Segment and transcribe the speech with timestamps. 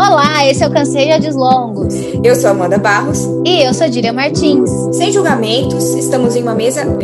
[0.00, 1.92] Olá, esse é o Cansei de Longos.
[2.24, 3.18] Eu sou Amanda Barros.
[3.44, 4.70] E eu sou Dília Martins.
[4.96, 6.86] Sem julgamentos, estamos em uma mesa.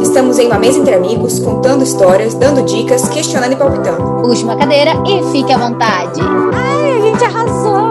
[0.00, 4.22] estamos em uma mesa entre amigos, contando histórias, dando dicas, questionando e palpitando.
[4.22, 6.18] Puxe uma cadeira e fique à vontade.
[6.54, 7.84] Ai, a gente arrasou!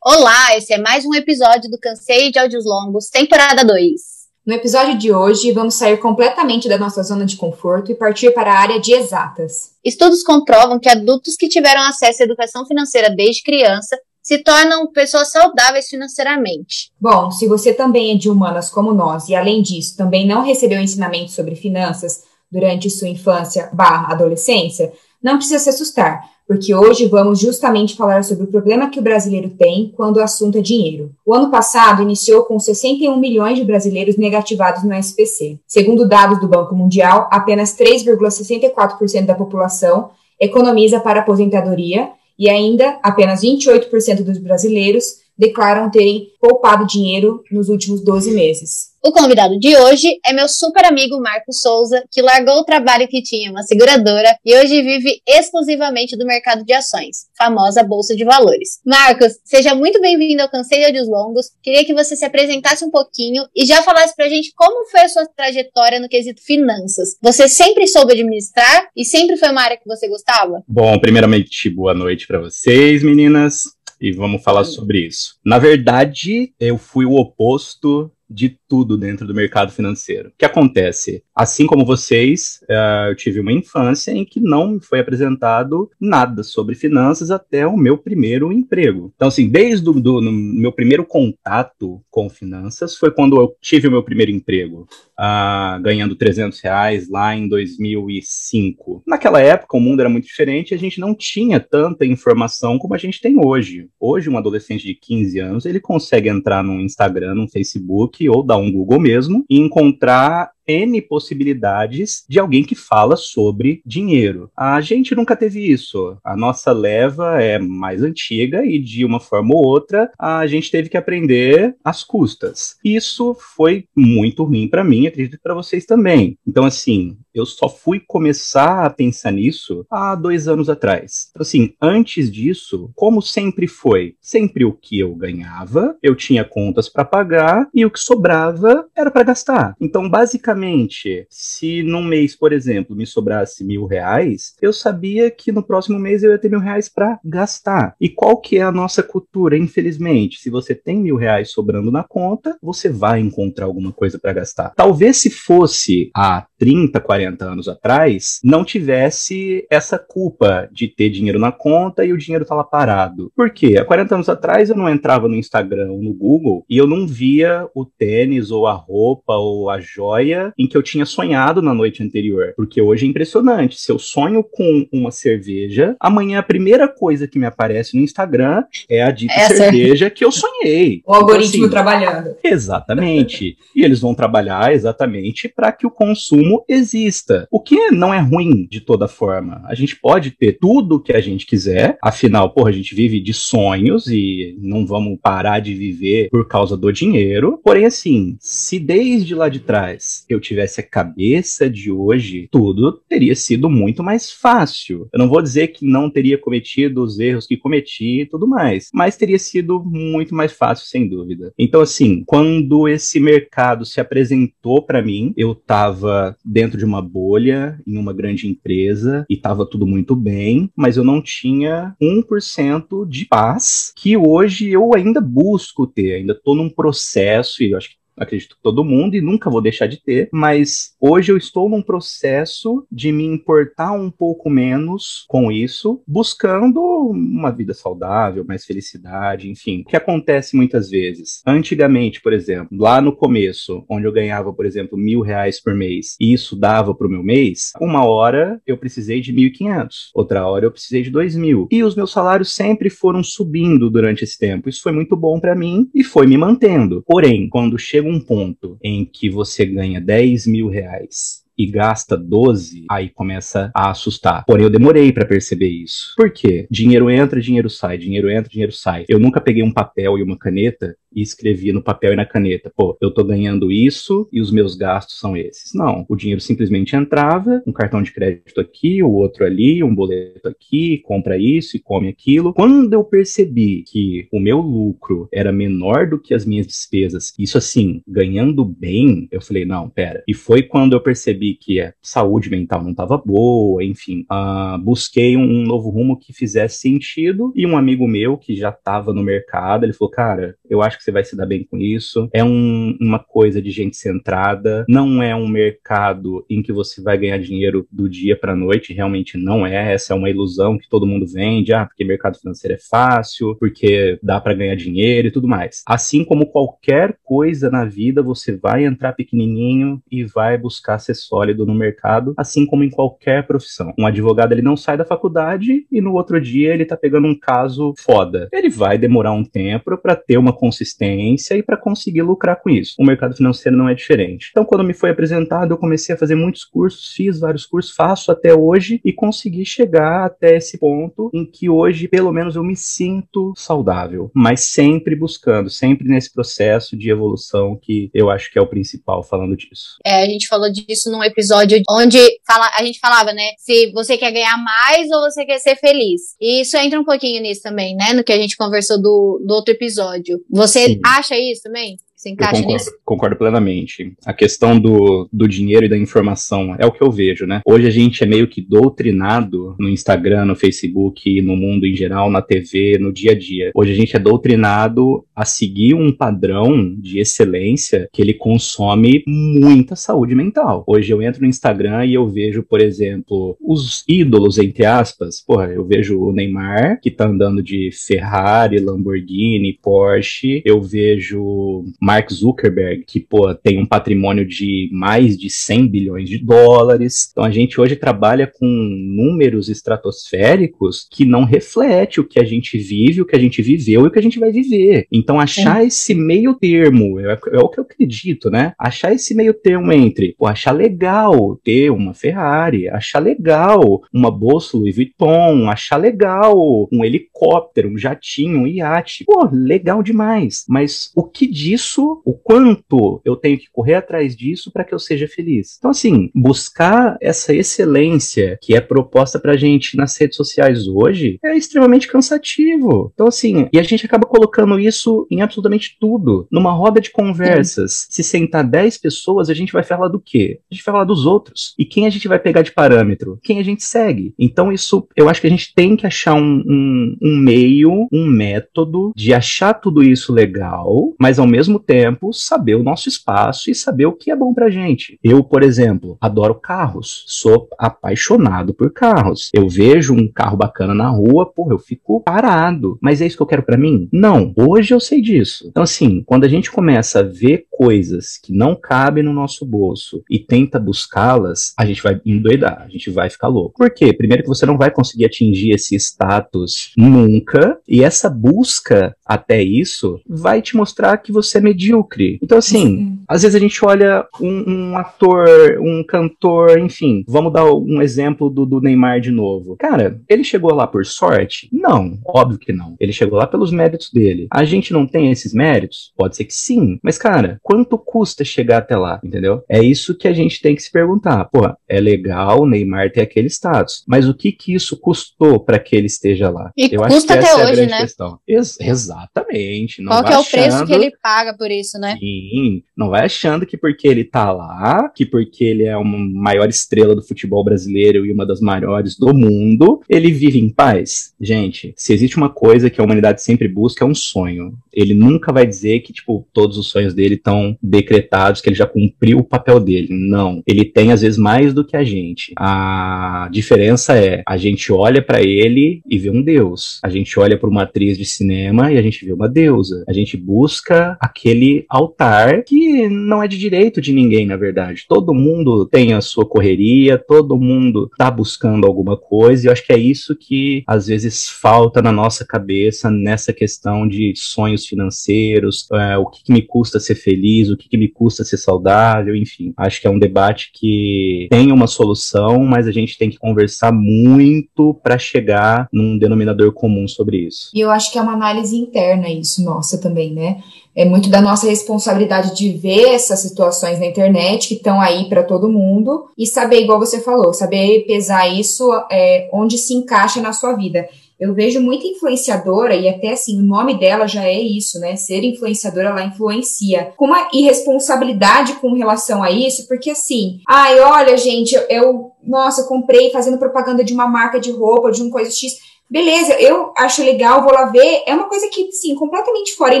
[0.00, 4.13] Olá, esse é mais um episódio do Cansei de Áudios Longos, temporada 2.
[4.46, 8.52] No episódio de hoje, vamos sair completamente da nossa zona de conforto e partir para
[8.52, 9.72] a área de exatas.
[9.82, 15.32] Estudos comprovam que adultos que tiveram acesso à educação financeira desde criança se tornam pessoas
[15.32, 16.92] saudáveis financeiramente.
[17.00, 20.78] Bom, se você também é de humanas como nós e, além disso, também não recebeu
[20.78, 24.92] ensinamento sobre finanças durante sua infância barra adolescência,
[25.22, 29.50] não precisa se assustar porque hoje vamos justamente falar sobre o problema que o brasileiro
[29.50, 31.10] tem quando o assunto é dinheiro.
[31.24, 35.58] O ano passado iniciou com 61 milhões de brasileiros negativados no SPC.
[35.66, 43.42] Segundo dados do Banco Mundial, apenas 3,64% da população economiza para aposentadoria e ainda apenas
[43.42, 48.94] 28% dos brasileiros declaram terem poupado dinheiro nos últimos 12 meses.
[49.06, 53.22] O convidado de hoje é meu super amigo Marcos Souza, que largou o trabalho que
[53.22, 58.80] tinha uma seguradora e hoje vive exclusivamente do mercado de ações, famosa Bolsa de Valores.
[58.82, 61.50] Marcos, seja muito bem-vindo ao Canseio de Longos.
[61.62, 65.08] Queria que você se apresentasse um pouquinho e já falasse pra gente como foi a
[65.08, 67.18] sua trajetória no quesito finanças.
[67.20, 70.62] Você sempre soube administrar e sempre foi uma área que você gostava?
[70.66, 73.64] Bom, primeiramente, boa noite para vocês, meninas
[74.04, 75.36] e vamos falar sobre isso.
[75.42, 80.28] Na verdade, eu fui o oposto de tudo dentro do mercado financeiro.
[80.28, 81.24] O que acontece?
[81.34, 86.44] Assim como vocês, uh, eu tive uma infância em que não me foi apresentado nada
[86.44, 89.12] sobre finanças até o meu primeiro emprego.
[89.16, 94.02] Então, assim, desde o meu primeiro contato com finanças foi quando eu tive o meu
[94.04, 94.86] primeiro emprego,
[95.18, 99.02] uh, ganhando 300 reais lá em 2005.
[99.04, 102.94] Naquela época, o mundo era muito diferente e a gente não tinha tanta informação como
[102.94, 103.88] a gente tem hoje.
[103.98, 108.56] Hoje, um adolescente de 15 anos, ele consegue entrar no Instagram, no Facebook ou dar
[108.56, 114.50] um Google mesmo e encontrar N possibilidades de alguém que fala sobre dinheiro.
[114.56, 116.16] A gente nunca teve isso.
[116.24, 120.88] A nossa leva é mais antiga e, de uma forma ou outra, a gente teve
[120.88, 122.76] que aprender às custas.
[122.84, 126.38] Isso foi muito ruim para mim, acredito para vocês também.
[126.46, 131.28] Então, assim, eu só fui começar a pensar nisso há dois anos atrás.
[131.30, 136.88] Então, assim, antes disso, como sempre foi, sempre o que eu ganhava, eu tinha contas
[136.88, 139.74] para pagar e o que sobrava era para gastar.
[139.80, 145.62] Então, basicamente, se num mês, por exemplo, me sobrasse mil reais, eu sabia que no
[145.62, 147.96] próximo mês eu ia ter mil reais para gastar.
[148.00, 149.56] E qual que é a nossa cultura?
[149.56, 154.32] Infelizmente, se você tem mil reais sobrando na conta, você vai encontrar alguma coisa para
[154.32, 154.72] gastar.
[154.76, 161.38] Talvez se fosse há 30, 40 anos atrás, não tivesse essa culpa de ter dinheiro
[161.38, 163.30] na conta e o dinheiro tá lá parado.
[163.34, 163.76] Por quê?
[163.78, 167.06] Há 40 anos atrás eu não entrava no Instagram ou no Google e eu não
[167.06, 171.74] via o tênis ou a roupa ou a joia em que eu tinha sonhado na
[171.74, 172.52] noite anterior.
[172.56, 173.80] Porque hoje é impressionante.
[173.80, 178.64] Se eu sonho com uma cerveja, amanhã a primeira coisa que me aparece no Instagram
[178.88, 179.56] é a dita Essa.
[179.56, 181.02] cerveja que eu sonhei.
[181.06, 182.36] O algoritmo então, assim, trabalhando.
[182.42, 183.56] Exatamente.
[183.74, 187.13] e eles vão trabalhar exatamente para que o consumo exista.
[187.50, 189.62] O que não é ruim de toda forma.
[189.66, 193.20] A gente pode ter tudo o que a gente quiser, afinal, porra, a gente vive
[193.20, 197.60] de sonhos e não vamos parar de viver por causa do dinheiro.
[197.62, 203.34] Porém, assim, se desde lá de trás eu tivesse a cabeça de hoje, tudo teria
[203.34, 205.08] sido muito mais fácil.
[205.12, 208.88] Eu não vou dizer que não teria cometido os erros que cometi e tudo mais,
[208.92, 211.52] mas teria sido muito mais fácil, sem dúvida.
[211.58, 217.80] Então, assim, quando esse mercado se apresentou para mim, eu estava dentro de uma bolha,
[217.86, 223.26] em uma grande empresa, e estava tudo muito bem, mas eu não tinha 1% de
[223.26, 228.56] paz que hoje eu ainda busco ter, ainda estou num processo, e acho que acredito
[228.56, 232.86] que todo mundo, e nunca vou deixar de ter, mas hoje eu estou num processo
[232.90, 239.82] de me importar um pouco menos com isso, buscando uma vida saudável, mais felicidade, enfim.
[239.82, 241.42] O que acontece muitas vezes?
[241.46, 246.16] Antigamente, por exemplo, lá no começo, onde eu ganhava, por exemplo, mil reais por mês,
[246.20, 250.10] e isso dava para o meu mês, uma hora eu precisei de mil e quinhentos,
[250.14, 251.66] outra hora eu precisei de dois mil.
[251.70, 254.68] E os meus salários sempre foram subindo durante esse tempo.
[254.68, 257.02] Isso foi muito bom para mim e foi me mantendo.
[257.06, 262.16] Porém, quando chega chega um ponto em que você ganha 10 mil reais e gasta
[262.16, 264.44] 12, aí começa a assustar.
[264.44, 266.12] Porém, eu demorei para perceber isso.
[266.16, 266.66] Por quê?
[266.68, 269.04] Dinheiro entra, dinheiro sai, dinheiro entra, dinheiro sai.
[269.08, 272.72] Eu nunca peguei um papel e uma caneta e escrevia no papel e na caneta,
[272.76, 275.72] pô, eu tô ganhando isso e os meus gastos são esses.
[275.74, 280.48] Não, o dinheiro simplesmente entrava, um cartão de crédito aqui, o outro ali, um boleto
[280.48, 282.52] aqui, compra isso e come aquilo.
[282.54, 287.58] Quando eu percebi que o meu lucro era menor do que as minhas despesas, isso
[287.58, 290.22] assim, ganhando bem, eu falei, não, pera.
[290.26, 295.36] E foi quando eu percebi que a saúde mental não estava boa, enfim, uh, busquei
[295.36, 299.84] um, novo rumo que fizesse sentido e um amigo meu que já estava no mercado,
[299.84, 302.28] ele falou, cara, eu acho que você vai se dar bem com isso.
[302.32, 307.18] É um, uma coisa de gente centrada, não é um mercado em que você vai
[307.18, 309.92] ganhar dinheiro do dia para noite, realmente não é.
[309.92, 314.18] Essa é uma ilusão que todo mundo vende, ah, porque mercado financeiro é fácil, porque
[314.22, 315.82] dá para ganhar dinheiro e tudo mais.
[315.86, 321.66] Assim como qualquer coisa na vida, você vai entrar pequenininho e vai buscar ser sólido
[321.66, 323.92] no mercado, assim como em qualquer profissão.
[323.98, 327.38] Um advogado ele não sai da faculdade e no outro dia ele tá pegando um
[327.38, 328.48] caso foda.
[328.52, 332.94] Ele vai demorar um tempo para ter uma consistência e para conseguir lucrar com isso.
[332.98, 334.48] O mercado financeiro não é diferente.
[334.50, 338.30] Então, quando me foi apresentado, eu comecei a fazer muitos cursos, fiz vários cursos, faço
[338.30, 342.76] até hoje e consegui chegar até esse ponto em que hoje, pelo menos, eu me
[342.76, 348.62] sinto saudável, mas sempre buscando, sempre nesse processo de evolução que eu acho que é
[348.62, 349.98] o principal falando disso.
[350.04, 354.16] É, a gente falou disso num episódio onde fala, a gente falava, né, se você
[354.16, 356.34] quer ganhar mais ou você quer ser feliz.
[356.40, 359.54] E isso entra um pouquinho nisso também, né, no que a gente conversou do, do
[359.54, 360.40] outro episódio.
[360.50, 361.98] Você Acha isso também?
[362.24, 362.90] Você encaixa concordo, nisso?
[363.04, 364.14] Concordo plenamente.
[364.24, 367.60] A questão do, do dinheiro e da informação é o que eu vejo, né?
[367.66, 372.30] Hoje a gente é meio que doutrinado no Instagram, no Facebook, no mundo em geral,
[372.30, 373.72] na TV, no dia a dia.
[373.74, 379.94] Hoje a gente é doutrinado a seguir um padrão de excelência que ele consome muita
[379.94, 380.82] saúde mental.
[380.86, 385.44] Hoje eu entro no Instagram e eu vejo, por exemplo, os ídolos, entre aspas.
[385.46, 390.62] Porra, eu vejo o Neymar, que tá andando de Ferrari, Lamborghini, Porsche.
[390.64, 396.38] Eu vejo Mark Zuckerberg, que, pô, tem um patrimônio de mais de 100 bilhões de
[396.38, 397.28] dólares.
[397.32, 402.78] Então a gente hoje trabalha com números estratosféricos que não reflete o que a gente
[402.78, 405.08] vive, o que a gente viveu e o que a gente vai viver.
[405.10, 405.86] Então achar é.
[405.86, 408.74] esse meio termo, é, é, o que eu acredito, né?
[408.78, 414.76] Achar esse meio termo entre, pô, achar legal ter uma Ferrari, achar legal uma bolsa
[414.76, 419.24] Louis Vuitton, achar legal um helicóptero, um jatinho, um iate.
[419.24, 420.64] Pô, legal demais.
[420.68, 424.98] Mas o que disso o quanto eu tenho que correr atrás disso para que eu
[424.98, 425.76] seja feliz.
[425.78, 431.56] Então, assim, buscar essa excelência que é proposta pra gente nas redes sociais hoje é
[431.56, 433.10] extremamente cansativo.
[433.14, 436.46] Então, assim, e a gente acaba colocando isso em absolutamente tudo.
[436.50, 440.60] Numa roda de conversas, se sentar 10 pessoas, a gente vai falar do quê?
[440.70, 441.74] A gente vai falar dos outros.
[441.78, 443.38] E quem a gente vai pegar de parâmetro?
[443.42, 444.34] Quem a gente segue.
[444.38, 448.26] Então, isso, eu acho que a gente tem que achar um, um, um meio, um
[448.26, 451.93] método de achar tudo isso legal, mas ao mesmo tempo
[452.32, 455.18] saber o nosso espaço e saber o que é bom pra gente.
[455.22, 459.50] Eu, por exemplo, adoro carros, sou apaixonado por carros.
[459.54, 462.98] Eu vejo um carro bacana na rua, porra, eu fico parado.
[463.00, 464.08] Mas é isso que eu quero para mim?
[464.12, 464.52] Não.
[464.56, 465.66] Hoje eu sei disso.
[465.68, 470.22] Então, assim, quando a gente começa a ver coisas que não cabem no nosso bolso
[470.30, 473.78] e tenta buscá-las, a gente vai endoidar, a gente vai ficar louco.
[473.78, 474.12] Por quê?
[474.12, 480.20] Primeiro que você não vai conseguir atingir esse status nunca, e essa busca até isso
[480.28, 482.38] vai te mostrar que você é medíocre.
[482.42, 483.18] Então, assim, Sim.
[483.28, 485.48] às vezes a gente olha um, um, ator,
[485.80, 489.76] um cantor, enfim, vamos dar um exemplo do, do, Neymar de novo.
[489.76, 491.68] Cara, ele chegou lá por sorte?
[491.72, 492.96] Não, óbvio que não.
[493.00, 494.46] Ele chegou lá pelos méritos dele.
[494.50, 496.12] A gente não tem esses méritos?
[496.16, 496.98] Pode ser que sim.
[497.02, 499.62] Mas, cara, quanto custa chegar até lá, entendeu?
[499.68, 501.44] É isso que a gente tem que se perguntar.
[501.46, 505.78] Porra, é legal o Neymar ter aquele status, mas o que que isso custou para
[505.78, 506.70] que ele esteja lá?
[506.76, 508.00] E Eu custa acho que essa até é a hoje, grande né?
[508.00, 508.38] questão.
[508.46, 508.78] Ex
[509.14, 510.04] exatamente.
[510.04, 512.16] Qual que é o preço que ele paga por isso, né?
[512.18, 516.18] Sim, Sim, não vai achando que porque ele tá lá, que porque ele é uma
[516.18, 521.34] maior estrela do futebol brasileiro e uma das maiores do mundo, ele vive em paz.
[521.40, 524.74] Gente, se existe uma coisa que a humanidade sempre busca é um sonho.
[524.92, 528.86] Ele nunca vai dizer que, tipo, todos os sonhos dele estão decretados, que ele já
[528.86, 530.08] cumpriu o papel dele.
[530.10, 530.62] Não.
[530.66, 532.52] Ele tem, às vezes, mais do que a gente.
[532.56, 537.00] A diferença é, a gente olha para ele e vê um Deus.
[537.02, 540.04] A gente olha para uma atriz de cinema e a gente vê uma deusa.
[540.08, 545.04] A gente busca aquele altar que não é de direito de ninguém, na verdade.
[545.08, 549.86] Todo mundo tem a sua correria, todo mundo tá buscando alguma coisa, e eu acho
[549.86, 555.86] que é isso que às vezes falta na nossa cabeça nessa questão de sonhos financeiros,
[555.92, 559.34] é, o que, que, me custa ser feliz, o que, que me custa ser saudável,
[559.34, 559.72] enfim.
[559.76, 563.92] Acho que é um debate que tem uma solução, mas a gente tem que conversar
[563.92, 567.70] muito para chegar num denominador comum sobre isso.
[567.74, 570.62] E eu acho que é uma análise interna isso, nossa, também, né?
[570.94, 575.42] É muito da nossa responsabilidade de ver essas situações na internet que estão aí para
[575.42, 580.52] todo mundo e saber, igual você falou, saber pesar isso é, onde se encaixa na
[580.52, 581.08] sua vida.
[581.38, 585.16] Eu vejo muita influenciadora, e até assim, o nome dela já é isso, né?
[585.16, 587.12] Ser influenciadora, ela influencia.
[587.16, 592.84] Com uma irresponsabilidade com relação a isso, porque assim, ai, olha, gente, eu, eu nossa,
[592.84, 595.72] comprei fazendo propaganda de uma marca de roupa, de um coisa X
[596.10, 598.22] beleza, eu acho legal, vou lá ver.
[598.26, 599.94] É uma coisa que, sim, completamente fora.
[599.94, 600.00] E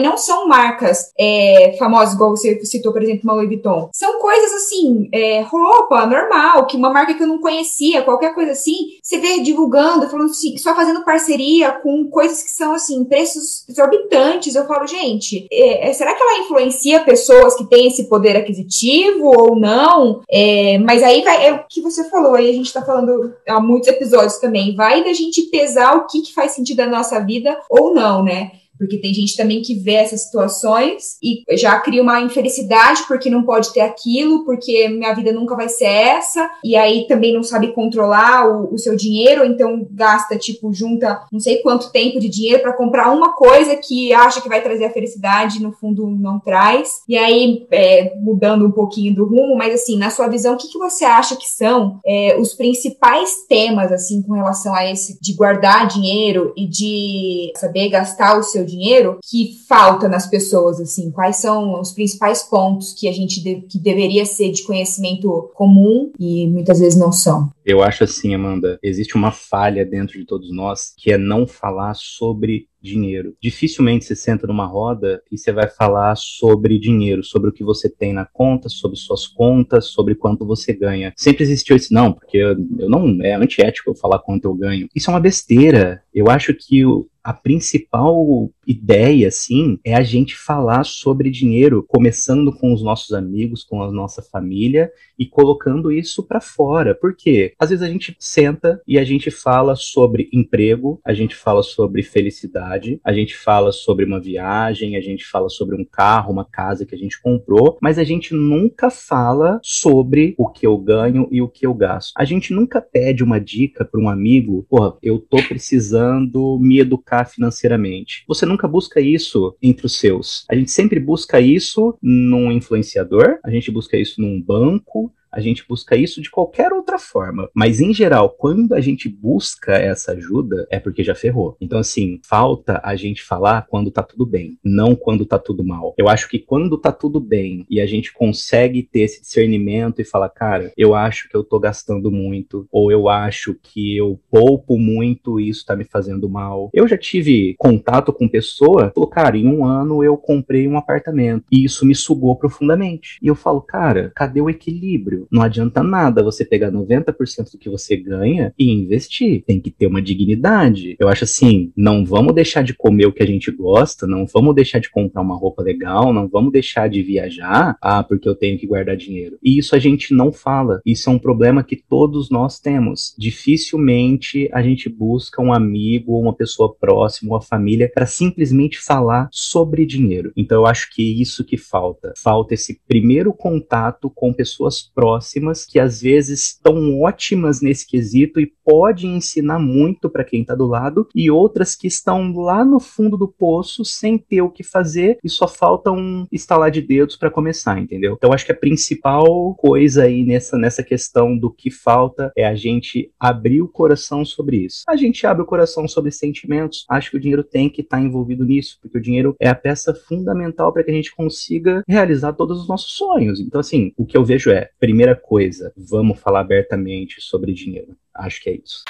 [0.00, 3.90] não são marcas é, famosas, igual você citou, por exemplo, uma Louis Vuitton.
[3.92, 8.52] São coisas assim, é, roupa normal, que uma marca que eu não conhecia, qualquer coisa
[8.52, 13.68] assim, você vê divulgando, falando assim, só fazendo parceria com coisas que são, assim, preços
[13.68, 14.54] exorbitantes.
[14.54, 19.26] Eu falo, gente, é, é será que ela influencia pessoas que têm esse poder aquisitivo
[19.26, 20.22] ou não?
[20.30, 23.60] É, mas aí vai, é o que você falou, aí a gente tá falando há
[23.60, 27.60] muitos episódios também, vai da gente pesar o que, que faz sentido na nossa vida
[27.68, 28.52] ou não, né?
[28.78, 33.44] Porque tem gente também que vê essas situações e já cria uma infelicidade porque não
[33.44, 37.72] pode ter aquilo, porque minha vida nunca vai ser essa, e aí também não sabe
[37.72, 42.62] controlar o, o seu dinheiro, então gasta, tipo, junta não sei quanto tempo de dinheiro
[42.62, 47.02] para comprar uma coisa que acha que vai trazer a felicidade, no fundo não traz.
[47.08, 50.68] E aí, é, mudando um pouquinho do rumo, mas assim, na sua visão, o que,
[50.68, 55.34] que você acha que são é, os principais temas, assim, com relação a esse de
[55.34, 58.94] guardar dinheiro e de saber gastar o seu dinheiro?
[58.94, 61.10] dinheiro que falta nas pessoas, assim?
[61.10, 66.12] Quais são os principais pontos que a gente de, que deveria ser de conhecimento comum
[66.18, 67.50] e muitas vezes não são?
[67.64, 71.94] Eu acho assim, Amanda, existe uma falha dentro de todos nós que é não falar
[71.94, 73.34] sobre dinheiro.
[73.40, 77.88] Dificilmente você senta numa roda e você vai falar sobre dinheiro, sobre o que você
[77.88, 81.14] tem na conta, sobre suas contas, sobre quanto você ganha.
[81.16, 84.86] Sempre existiu esse não, porque eu, eu não é antiético eu falar quanto eu ganho.
[84.94, 86.02] Isso é uma besteira.
[86.12, 92.52] Eu acho que o, a principal ideia, assim, é a gente falar sobre dinheiro, começando
[92.52, 96.94] com os nossos amigos, com a nossa família e colocando isso para fora.
[96.94, 97.54] Por quê?
[97.58, 102.02] Às vezes a gente senta e a gente fala sobre emprego, a gente fala sobre
[102.02, 106.84] felicidade, a gente fala sobre uma viagem, a gente fala sobre um carro, uma casa
[106.84, 111.40] que a gente comprou, mas a gente nunca fala sobre o que eu ganho e
[111.40, 112.12] o que eu gasto.
[112.16, 117.24] A gente nunca pede uma dica para um amigo, porra, eu tô precisando me educar
[117.26, 118.24] financeiramente.
[118.26, 120.44] Você nunca busca isso entre os seus.
[120.48, 125.66] A gente sempre busca isso num influenciador, a gente busca isso num banco, a gente
[125.68, 127.48] busca isso de qualquer outra forma.
[127.54, 131.56] Mas, em geral, quando a gente busca essa ajuda, é porque já ferrou.
[131.60, 135.94] Então, assim, falta a gente falar quando tá tudo bem, não quando tá tudo mal.
[135.98, 140.04] Eu acho que quando tá tudo bem e a gente consegue ter esse discernimento e
[140.04, 144.78] falar, cara, eu acho que eu tô gastando muito, ou eu acho que eu poupo
[144.78, 146.70] muito e isso tá me fazendo mal.
[146.72, 151.44] Eu já tive contato com pessoa, falou, cara, em um ano eu comprei um apartamento
[151.50, 153.18] e isso me sugou profundamente.
[153.22, 155.23] E eu falo, cara, cadê o equilíbrio?
[155.30, 159.42] Não adianta nada você pegar 90% do que você ganha e investir.
[159.46, 160.96] Tem que ter uma dignidade.
[160.98, 164.54] Eu acho assim, não vamos deixar de comer o que a gente gosta, não vamos
[164.54, 168.58] deixar de comprar uma roupa legal, não vamos deixar de viajar, ah, porque eu tenho
[168.58, 169.38] que guardar dinheiro.
[169.42, 170.80] E isso a gente não fala.
[170.84, 173.14] Isso é um problema que todos nós temos.
[173.18, 179.86] Dificilmente a gente busca um amigo, uma pessoa próxima, uma família para simplesmente falar sobre
[179.86, 180.32] dinheiro.
[180.36, 182.12] Então eu acho que é isso que falta.
[182.16, 188.40] Falta esse primeiro contato com pessoas próximas próximas que às vezes estão ótimas nesse quesito
[188.40, 192.80] e podem ensinar muito para quem está do lado e outras que estão lá no
[192.80, 197.16] fundo do poço sem ter o que fazer e só falta um estalar de dedos
[197.16, 198.14] para começar, entendeu?
[198.16, 202.56] Então acho que a principal coisa aí nessa nessa questão do que falta é a
[202.56, 204.82] gente abrir o coração sobre isso.
[204.88, 206.84] A gente abre o coração sobre sentimentos.
[206.90, 209.54] Acho que o dinheiro tem que estar tá envolvido nisso, porque o dinheiro é a
[209.54, 213.38] peça fundamental para que a gente consiga realizar todos os nossos sonhos.
[213.38, 217.94] Então assim, o que eu vejo é, primeiro primeira coisa, vamos falar abertamente sobre dinheiro.
[218.14, 218.82] Acho que é isso.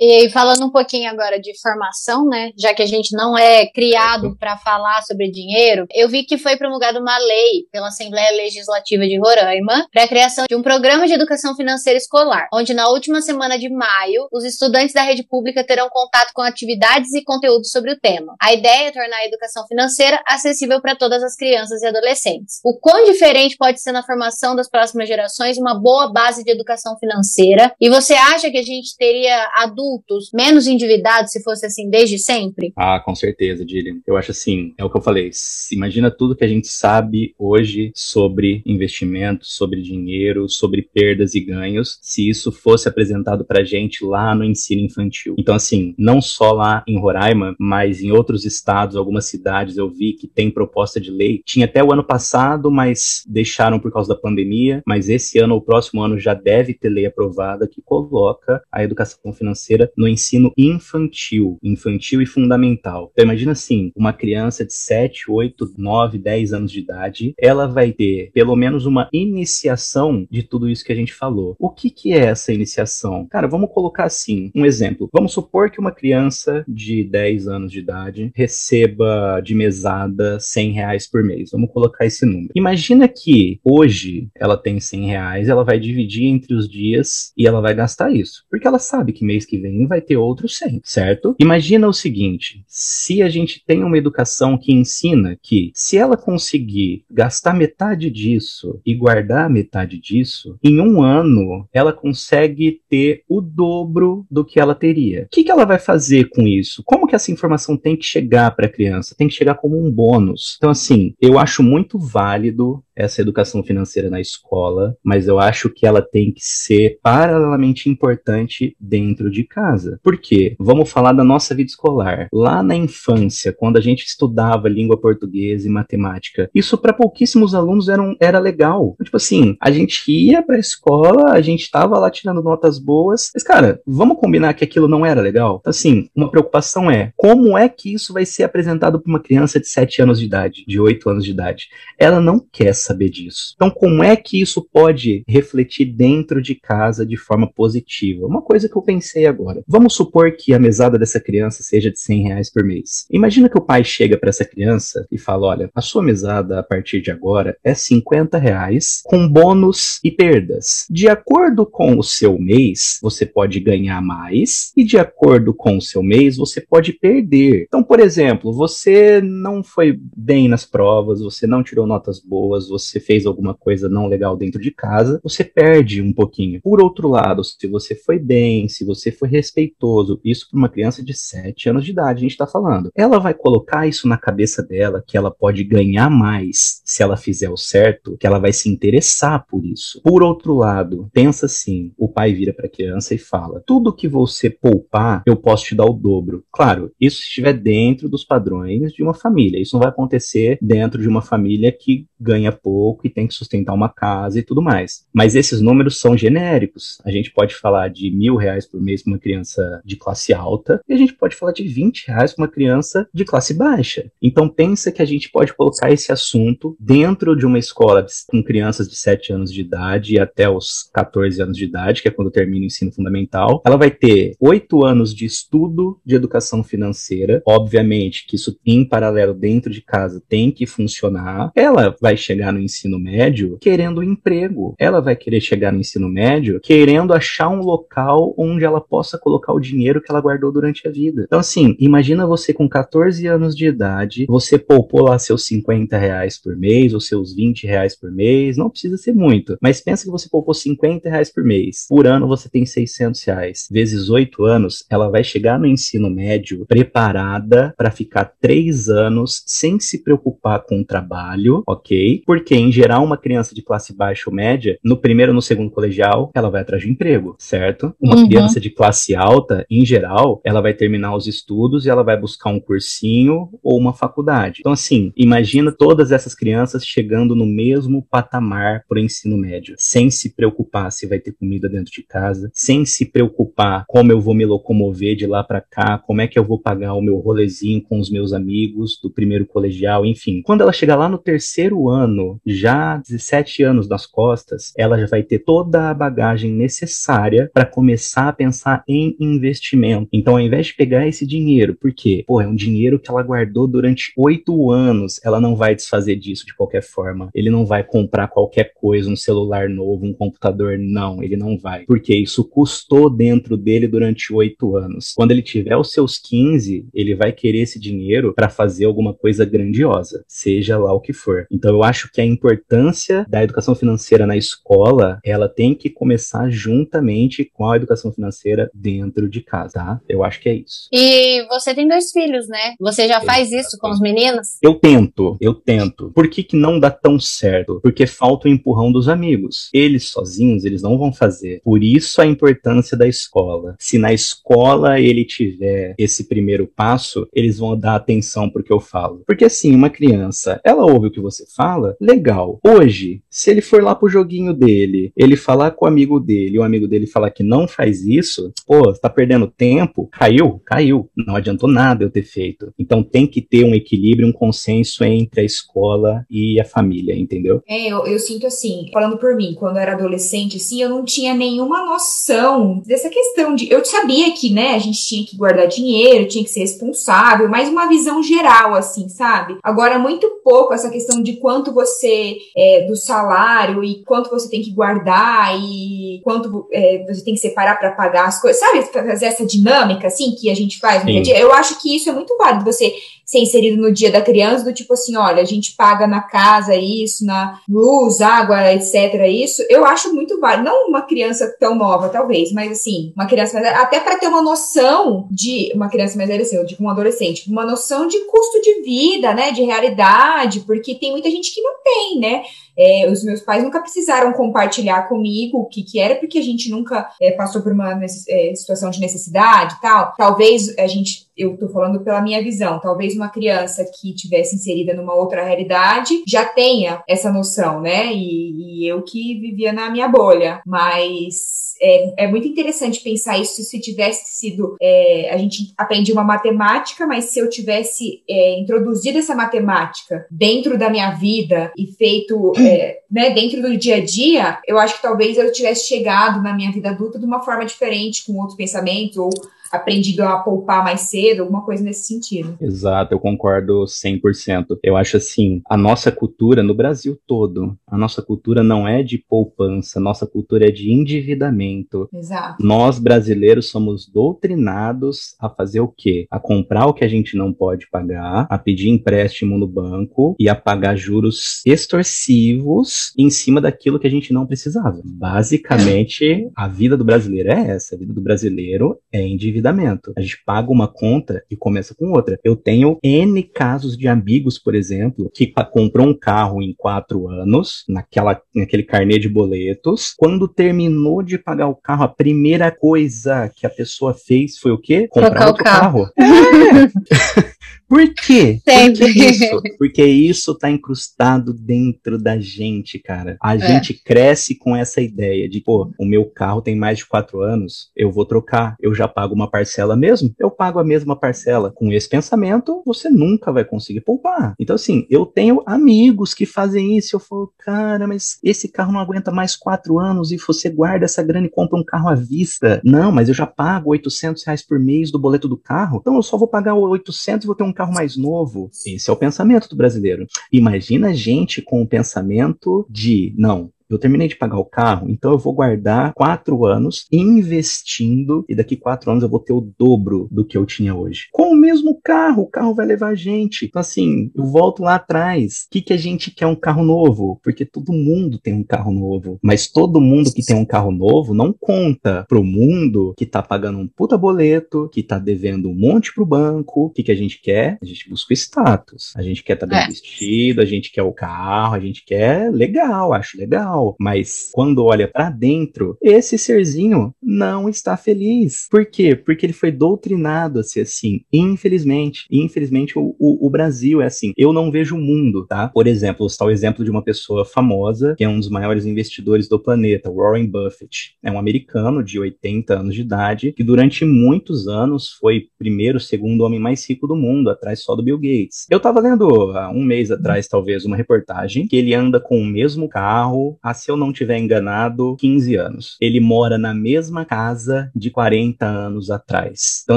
[0.00, 2.52] E falando um pouquinho agora de formação, né?
[2.58, 6.56] Já que a gente não é criado para falar sobre dinheiro, eu vi que foi
[6.56, 11.12] promulgada uma lei pela Assembleia Legislativa de Roraima para a criação de um programa de
[11.12, 15.90] educação financeira escolar, onde na última semana de maio, os estudantes da rede pública terão
[15.90, 18.34] contato com atividades e conteúdos sobre o tema.
[18.40, 22.58] A ideia é tornar a educação financeira acessível para todas as crianças e adolescentes.
[22.64, 26.96] O quão diferente pode ser na formação das próximas gerações uma boa base de educação
[26.98, 27.70] financeira?
[27.78, 32.18] E você acha que a gente teria adultos adultos menos endividados se fosse assim desde
[32.18, 32.72] sempre?
[32.76, 34.00] Ah, com certeza, Dilian.
[34.06, 35.30] Eu acho assim, é o que eu falei.
[35.72, 41.98] Imagina tudo que a gente sabe hoje sobre investimentos, sobre dinheiro, sobre perdas e ganhos,
[42.00, 45.34] se isso fosse apresentado pra gente lá no ensino infantil.
[45.38, 50.12] Então, assim, não só lá em Roraima, mas em outros estados, algumas cidades eu vi
[50.12, 51.42] que tem proposta de lei.
[51.44, 54.82] Tinha até o ano passado, mas deixaram por causa da pandemia.
[54.86, 59.32] Mas esse ano, ou próximo ano, já deve ter lei aprovada que coloca a educação
[59.32, 63.10] financeira no ensino infantil, infantil e fundamental.
[63.12, 67.92] Então, imagina assim, uma criança de 7, 8, 9, 10 anos de idade, ela vai
[67.92, 71.56] ter pelo menos uma iniciação de tudo isso que a gente falou.
[71.58, 73.26] O que, que é essa iniciação?
[73.30, 75.08] Cara, vamos colocar assim, um exemplo.
[75.12, 81.08] Vamos supor que uma criança de 10 anos de idade receba de mesada 100 reais
[81.08, 81.50] por mês.
[81.52, 82.52] Vamos colocar esse número.
[82.54, 87.60] Imagina que hoje ela tem 100 reais, ela vai dividir entre os dias e ela
[87.60, 88.44] vai gastar isso.
[88.50, 91.34] Porque ela sabe que mês que vem vai ter outros 100, certo?
[91.38, 97.04] Imagina o seguinte, se a gente tem uma educação que ensina que se ela conseguir
[97.10, 104.26] gastar metade disso e guardar metade disso, em um ano ela consegue ter o dobro
[104.30, 105.22] do que ela teria.
[105.24, 106.82] O que, que ela vai fazer com isso?
[106.84, 109.14] Como que essa informação tem que chegar para a criança?
[109.16, 110.56] Tem que chegar como um bônus.
[110.56, 115.86] Então, assim, eu acho muito válido essa educação financeira na escola, mas eu acho que
[115.86, 119.59] ela tem que ser paralelamente importante dentro de casa.
[120.02, 120.56] Por quê?
[120.58, 122.28] Vamos falar da nossa vida escolar.
[122.32, 127.88] Lá na infância, quando a gente estudava língua portuguesa e matemática, isso para pouquíssimos alunos
[127.88, 128.96] era, um, era legal.
[129.02, 133.30] Tipo assim, a gente ia para a escola, a gente estava lá tirando notas boas,
[133.34, 135.58] mas cara, vamos combinar que aquilo não era legal?
[135.60, 139.60] Então, assim, uma preocupação é como é que isso vai ser apresentado para uma criança
[139.60, 141.68] de 7 anos de idade, de 8 anos de idade?
[141.98, 143.54] Ela não quer saber disso.
[143.56, 148.26] Então, como é que isso pode refletir dentro de casa de forma positiva?
[148.26, 149.39] Uma coisa que eu pensei agora.
[149.66, 153.06] Vamos supor que a mesada dessa criança seja de 100 reais por mês.
[153.10, 156.62] Imagina que o pai chega para essa criança e fala: olha, a sua mesada a
[156.62, 160.86] partir de agora é 50 reais com bônus e perdas.
[160.90, 165.82] De acordo com o seu mês, você pode ganhar mais e de acordo com o
[165.82, 167.64] seu mês, você pode perder.
[167.66, 173.00] Então, por exemplo, você não foi bem nas provas, você não tirou notas boas, você
[173.00, 176.60] fez alguma coisa não legal dentro de casa, você perde um pouquinho.
[176.62, 181.02] Por outro lado, se você foi bem, se você foi respeitoso, isso para uma criança
[181.02, 182.90] de 7 anos de idade, a gente está falando.
[182.94, 187.50] Ela vai colocar isso na cabeça dela que ela pode ganhar mais se ela fizer
[187.50, 190.00] o certo, que ela vai se interessar por isso.
[190.02, 194.08] Por outro lado, pensa assim: o pai vira para a criança e fala: tudo que
[194.08, 196.44] você poupar, eu posso te dar o dobro.
[196.52, 199.60] Claro, isso estiver dentro dos padrões de uma família.
[199.60, 203.74] Isso não vai acontecer dentro de uma família que ganha pouco e tem que sustentar
[203.74, 205.06] uma casa e tudo mais.
[205.12, 206.98] Mas esses números são genéricos.
[207.04, 210.80] A gente pode falar de mil reais por mês para uma criança de classe alta
[210.88, 214.10] e a gente pode falar de 20 reais para uma criança de classe baixa.
[214.20, 218.88] Então pensa que a gente pode colocar esse assunto dentro de uma escola com crianças
[218.88, 222.62] de 7 anos de idade até os 14 anos de idade, que é quando termina
[222.62, 223.62] o ensino fundamental.
[223.64, 227.42] Ela vai ter 8 anos de estudo de educação financeira.
[227.46, 231.50] Obviamente que isso em paralelo dentro de casa tem que funcionar.
[231.54, 234.74] Ela vai chegar no ensino médio querendo um emprego.
[234.78, 239.52] Ela vai querer chegar no ensino médio querendo achar um local onde ela possa colocar
[239.52, 241.24] o dinheiro que ela guardou durante a vida.
[241.26, 246.38] Então, assim, imagina você com 14 anos de idade, você poupou lá seus 50 reais
[246.38, 250.10] por mês ou seus 20 reais por mês, não precisa ser muito, mas pensa que
[250.10, 251.86] você poupou 50 reais por mês.
[251.88, 253.68] Por ano você tem 600 reais.
[253.70, 259.78] Vezes 8 anos, ela vai chegar no ensino médio preparada para ficar 3 anos sem
[259.80, 262.22] se preocupar com o trabalho, ok?
[262.26, 265.70] Porque, em geral, uma criança de classe baixa ou média, no primeiro ou no segundo
[265.70, 267.94] colegial, ela vai atrás de emprego, certo?
[268.00, 268.28] Uma uhum.
[268.28, 272.50] criança de classe alta, em geral, ela vai terminar os estudos e ela vai buscar
[272.50, 274.60] um cursinho ou uma faculdade.
[274.60, 280.10] Então, assim, imagina todas essas crianças chegando no mesmo patamar para o ensino médio, sem
[280.10, 284.34] se preocupar se vai ter comida dentro de casa, sem se preocupar como eu vou
[284.34, 287.82] me locomover de lá para cá, como é que eu vou pagar o meu rolezinho
[287.82, 290.42] com os meus amigos do primeiro colegial, enfim.
[290.42, 295.22] Quando ela chegar lá no terceiro ano, já 17 anos nas costas, ela já vai
[295.22, 300.08] ter toda a bagagem necessária para começar a pensar em investimento.
[300.12, 303.68] Então, ao invés de pegar esse dinheiro, porque, pô, é um dinheiro que ela guardou
[303.68, 307.30] durante oito anos, ela não vai desfazer disso de qualquer forma.
[307.32, 311.84] Ele não vai comprar qualquer coisa, um celular novo, um computador, não, ele não vai.
[311.84, 315.12] Porque isso custou dentro dele durante oito anos.
[315.14, 319.44] Quando ele tiver os seus 15, ele vai querer esse dinheiro para fazer alguma coisa
[319.44, 321.46] grandiosa, seja lá o que for.
[321.50, 326.50] Então, eu acho que a importância da educação financeira na escola, ela tem que começar
[326.50, 330.00] juntamente com a educação financeira dentro de casa, tá?
[330.08, 330.88] Eu acho que é isso.
[330.92, 332.74] E você tem dois filhos, né?
[332.78, 334.58] Você já faz isso com os meninos?
[334.62, 336.10] Eu tento, eu tento.
[336.14, 337.80] Por que, que não dá tão certo?
[337.82, 339.70] Porque falta o empurrão dos amigos.
[339.72, 341.60] Eles sozinhos, eles não vão fazer.
[341.64, 343.74] Por isso a importância da escola.
[343.78, 348.80] Se na escola ele tiver esse primeiro passo, eles vão dar atenção pro que eu
[348.80, 349.22] falo.
[349.26, 352.60] Porque assim, uma criança, ela ouve o que você fala, legal.
[352.64, 356.62] Hoje, se ele for lá pro joguinho dele, ele falar com o amigo dele, o
[356.62, 361.10] amigo dele falar que não faz isso, pô, tá perdendo tempo, caiu, caiu.
[361.16, 362.72] Não adiantou nada eu ter feito.
[362.78, 367.60] Então tem que ter um equilíbrio, um consenso entre a escola e a família, entendeu?
[367.68, 371.04] É, eu, eu sinto assim, falando por mim, quando eu era adolescente, assim, eu não
[371.04, 373.68] tinha nenhuma noção dessa questão de.
[373.68, 377.68] Eu sabia que, né, a gente tinha que guardar dinheiro, tinha que ser responsável, mas
[377.68, 379.58] uma visão geral, assim, sabe?
[379.64, 384.62] Agora, muito pouco essa questão de quanto você, é, do salário e quanto você tem
[384.62, 388.82] que guardar e quanto é, você tem que separar para pagar as coisas, sabe?
[388.82, 391.38] Fazer essa dinâmica, assim, que a gente faz no dia.
[391.38, 392.92] Eu acho que isso é muito válido, você
[393.30, 396.74] ser inserido no dia da criança, do tipo assim, olha, a gente paga na casa
[396.74, 400.64] isso, na luz, água, etc, isso, eu acho muito válido.
[400.64, 404.42] Não uma criança tão nova, talvez, mas assim, uma criança mais até para ter uma
[404.42, 408.60] noção de, uma criança mais velha, assim, eu digo um adolescente, uma noção de custo
[408.62, 412.42] de vida, né, de realidade, porque tem muita gente que não tem, né,
[412.76, 416.70] é, os meus pais nunca precisaram compartilhar comigo o que, que era, porque a gente
[416.70, 420.14] nunca é, passou por uma é, situação de necessidade e tal.
[420.16, 422.78] Talvez a gente eu tô falando pela minha visão.
[422.80, 428.12] Talvez uma criança que tivesse inserida numa outra realidade já tenha essa noção, né?
[428.12, 430.60] E, e eu que vivia na minha bolha.
[430.66, 434.76] Mas é, é, muito interessante pensar isso se tivesse sido.
[434.80, 440.76] É, a gente aprende uma matemática, mas se eu tivesse é, introduzido essa matemática dentro
[440.76, 445.02] da minha vida e feito é, né, dentro do dia a dia, eu acho que
[445.02, 449.16] talvez eu tivesse chegado na minha vida adulta de uma forma diferente, com outros pensamentos,
[449.16, 449.30] ou
[449.70, 452.56] aprendido a poupar mais cedo, alguma coisa nesse sentido.
[452.60, 454.78] Exato, eu concordo 100%.
[454.82, 459.18] Eu acho assim, a nossa cultura no Brasil todo, a nossa cultura não é de
[459.18, 462.08] poupança, a nossa cultura é de endividamento.
[462.12, 462.64] Exato.
[462.64, 466.26] Nós brasileiros somos doutrinados a fazer o quê?
[466.30, 470.48] A comprar o que a gente não pode pagar, a pedir empréstimo no banco e
[470.48, 475.00] a pagar juros extorsivos em cima daquilo que a gente não precisava.
[475.04, 480.12] Basicamente, a vida do brasileiro é essa, a vida do brasileiro é endividamento endividamento.
[480.16, 482.38] A gente paga uma conta e começa com outra.
[482.42, 487.84] Eu tenho N casos de amigos, por exemplo, que comprou um carro em quatro anos,
[487.88, 490.14] naquela, naquele carnê de boletos.
[490.16, 494.78] Quando terminou de pagar o carro, a primeira coisa que a pessoa fez foi o
[494.78, 495.06] quê?
[495.08, 496.10] Comprar outro carro.
[496.10, 496.12] carro.
[496.18, 497.50] É.
[497.90, 498.60] Por quê?
[498.64, 499.00] Sempre.
[499.00, 499.62] Por que isso?
[499.76, 503.36] Porque isso tá incrustado dentro da gente, cara.
[503.42, 503.58] A é.
[503.58, 507.90] gente cresce com essa ideia de, pô, o meu carro tem mais de quatro anos,
[507.96, 511.72] eu vou trocar, eu já pago uma parcela mesmo, eu pago a mesma parcela.
[511.74, 514.54] Com esse pensamento, você nunca vai conseguir poupar.
[514.56, 519.00] Então, assim, eu tenho amigos que fazem isso, eu falo, cara, mas esse carro não
[519.00, 522.80] aguenta mais quatro anos e você guarda essa grana e compra um carro à vista.
[522.84, 526.22] Não, mas eu já pago 800 reais por mês do boleto do carro, então eu
[526.22, 528.70] só vou pagar 800 e vou ter um carro mais novo.
[528.86, 530.26] Esse é o pensamento do brasileiro.
[530.52, 535.32] Imagina a gente com o pensamento de, não, eu terminei de pagar o carro, então
[535.32, 540.28] eu vou guardar quatro anos investindo e daqui quatro anos eu vou ter o dobro
[540.30, 541.28] do que eu tinha hoje.
[541.32, 543.64] Com o mesmo carro, o carro vai levar a gente.
[543.64, 545.66] Então, assim, eu volto lá atrás.
[545.66, 547.40] O que, que a gente quer um carro novo?
[547.42, 549.38] Porque todo mundo tem um carro novo.
[549.42, 553.78] Mas todo mundo que tem um carro novo não conta pro mundo que tá pagando
[553.78, 556.86] um puta boleto, que tá devendo um monte pro banco.
[556.86, 557.78] O que, que a gente quer?
[557.82, 559.12] A gente busca status.
[559.16, 559.88] A gente quer estar tá bem é.
[559.88, 565.08] vestido, a gente quer o carro, a gente quer legal, acho legal mas quando olha
[565.08, 568.66] para dentro, esse serzinho não está feliz.
[568.70, 569.14] Por quê?
[569.14, 571.20] Porque ele foi doutrinado a ser assim.
[571.32, 574.32] Infelizmente, infelizmente o, o, o Brasil é assim.
[574.36, 575.68] Eu não vejo o mundo, tá?
[575.68, 579.48] Por exemplo, está o exemplo de uma pessoa famosa, que é um dos maiores investidores
[579.48, 581.16] do planeta, Warren Buffett.
[581.22, 586.42] É um americano de 80 anos de idade, que durante muitos anos foi primeiro, segundo
[586.42, 588.66] homem mais rico do mundo, atrás só do Bill Gates.
[588.70, 592.46] Eu tava lendo há um mês atrás, talvez, uma reportagem que ele anda com o
[592.46, 595.96] mesmo carro, há, se eu não tiver enganado, 15 anos.
[596.00, 599.82] Ele mora na mesma casa de 40 anos atrás.
[599.84, 599.96] Então,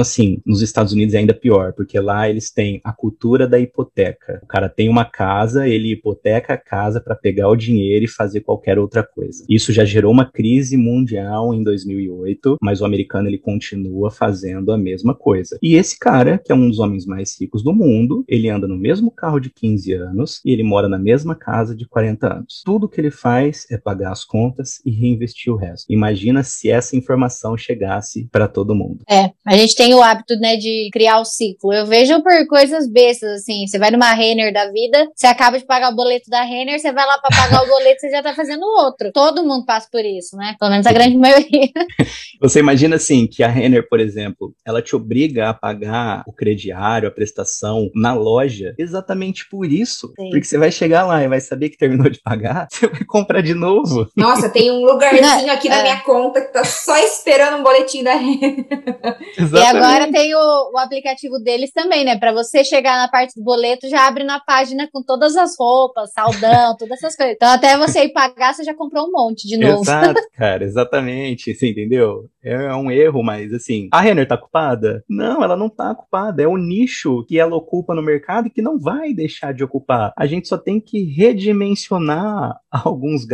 [0.00, 4.40] assim, nos Estados Unidos é ainda pior, porque lá eles têm a cultura da hipoteca.
[4.42, 8.40] O cara tem uma casa, ele hipoteca a casa para pegar o dinheiro e fazer
[8.40, 9.44] qualquer outra coisa.
[9.48, 14.78] Isso já gerou uma crise mundial em 2008, mas o americano ele continua fazendo a
[14.78, 15.58] mesma coisa.
[15.62, 18.76] E esse cara, que é um dos homens mais ricos do mundo, ele anda no
[18.76, 22.62] mesmo carro de 15 anos e ele mora na mesma casa de 40 anos.
[22.64, 25.86] Tudo que ele faz faz é pagar as contas e reinvestir o resto.
[25.90, 29.04] Imagina se essa informação chegasse para todo mundo.
[29.08, 31.72] É, a gente tem o hábito, né, de criar o ciclo.
[31.72, 35.64] Eu vejo por coisas bestas, assim, você vai numa Renner da vida, você acaba de
[35.64, 38.34] pagar o boleto da Renner, você vai lá para pagar o boleto, você já tá
[38.34, 39.12] fazendo outro.
[39.12, 40.56] Todo mundo passa por isso, né?
[40.58, 41.68] Pelo menos a grande maioria.
[42.40, 47.08] Você imagina assim que a Renner, por exemplo, ela te obriga a pagar o crediário,
[47.08, 50.12] a prestação na loja, exatamente por isso.
[50.18, 50.30] Sim.
[50.30, 53.40] Porque você vai chegar lá e vai saber que terminou de pagar, você vai comprar
[53.44, 54.08] de novo.
[54.16, 55.82] Nossa, tem um lugarzinho aqui na é.
[55.82, 58.64] minha conta que tá só esperando um boletim da Renner.
[59.54, 62.18] E agora tem o, o aplicativo deles também, né?
[62.18, 66.12] Para você chegar na parte do boleto, já abre na página com todas as roupas,
[66.12, 67.34] saldão, todas essas coisas.
[67.34, 69.82] Então até você ir pagar, você já comprou um monte de novo.
[69.82, 71.54] Exato, cara, exatamente.
[71.54, 72.28] Você entendeu?
[72.42, 75.02] É um erro, mas assim, a Renner tá culpada?
[75.08, 76.42] Não, ela não tá culpada.
[76.42, 80.12] É o nicho que ela ocupa no mercado e que não vai deixar de ocupar.
[80.16, 83.33] A gente só tem que redimensionar alguns gastos